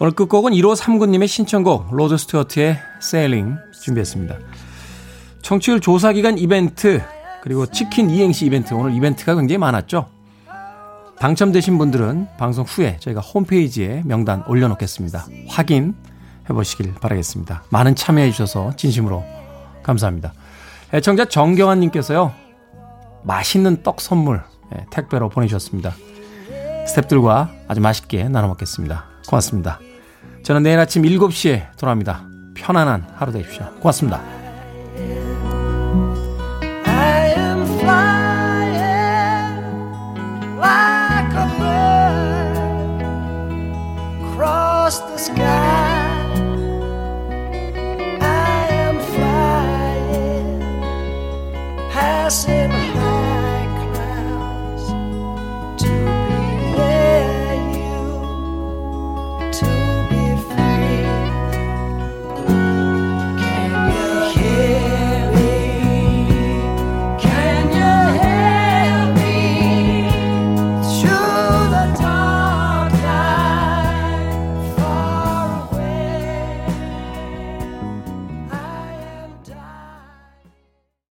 [0.00, 4.38] 오늘 끝곡은 1호 3구님의 신청곡 로드 스튜어트의 Sailing 준비했습니다.
[5.40, 7.00] 청취율 조사 기간 이벤트
[7.44, 10.08] 그리고 치킨 이행시 이벤트 오늘 이벤트가 굉장히 많았죠.
[11.20, 15.26] 당첨되신 분들은 방송 후에 저희가 홈페이지에 명단 올려놓겠습니다.
[15.46, 15.92] 확인해
[16.48, 17.62] 보시길 바라겠습니다.
[17.70, 19.22] 많은 참여해 주셔서 진심으로
[19.84, 20.32] 감사합니다.
[20.92, 22.41] 애청자 정경환님께서요.
[23.24, 24.42] 맛있는 떡 선물
[24.74, 25.94] 예, 택배로 보내주셨습니다.
[26.86, 29.04] 스탭들과 아주 맛있게 나눠 먹겠습니다.
[29.28, 29.78] 고맙습니다.
[30.42, 32.24] 저는 내일 아침 7시에 돌아옵니다.
[32.54, 33.66] 편안한 하루 되십시오.
[33.80, 34.20] 고맙습니다.
[52.32, 52.81] passing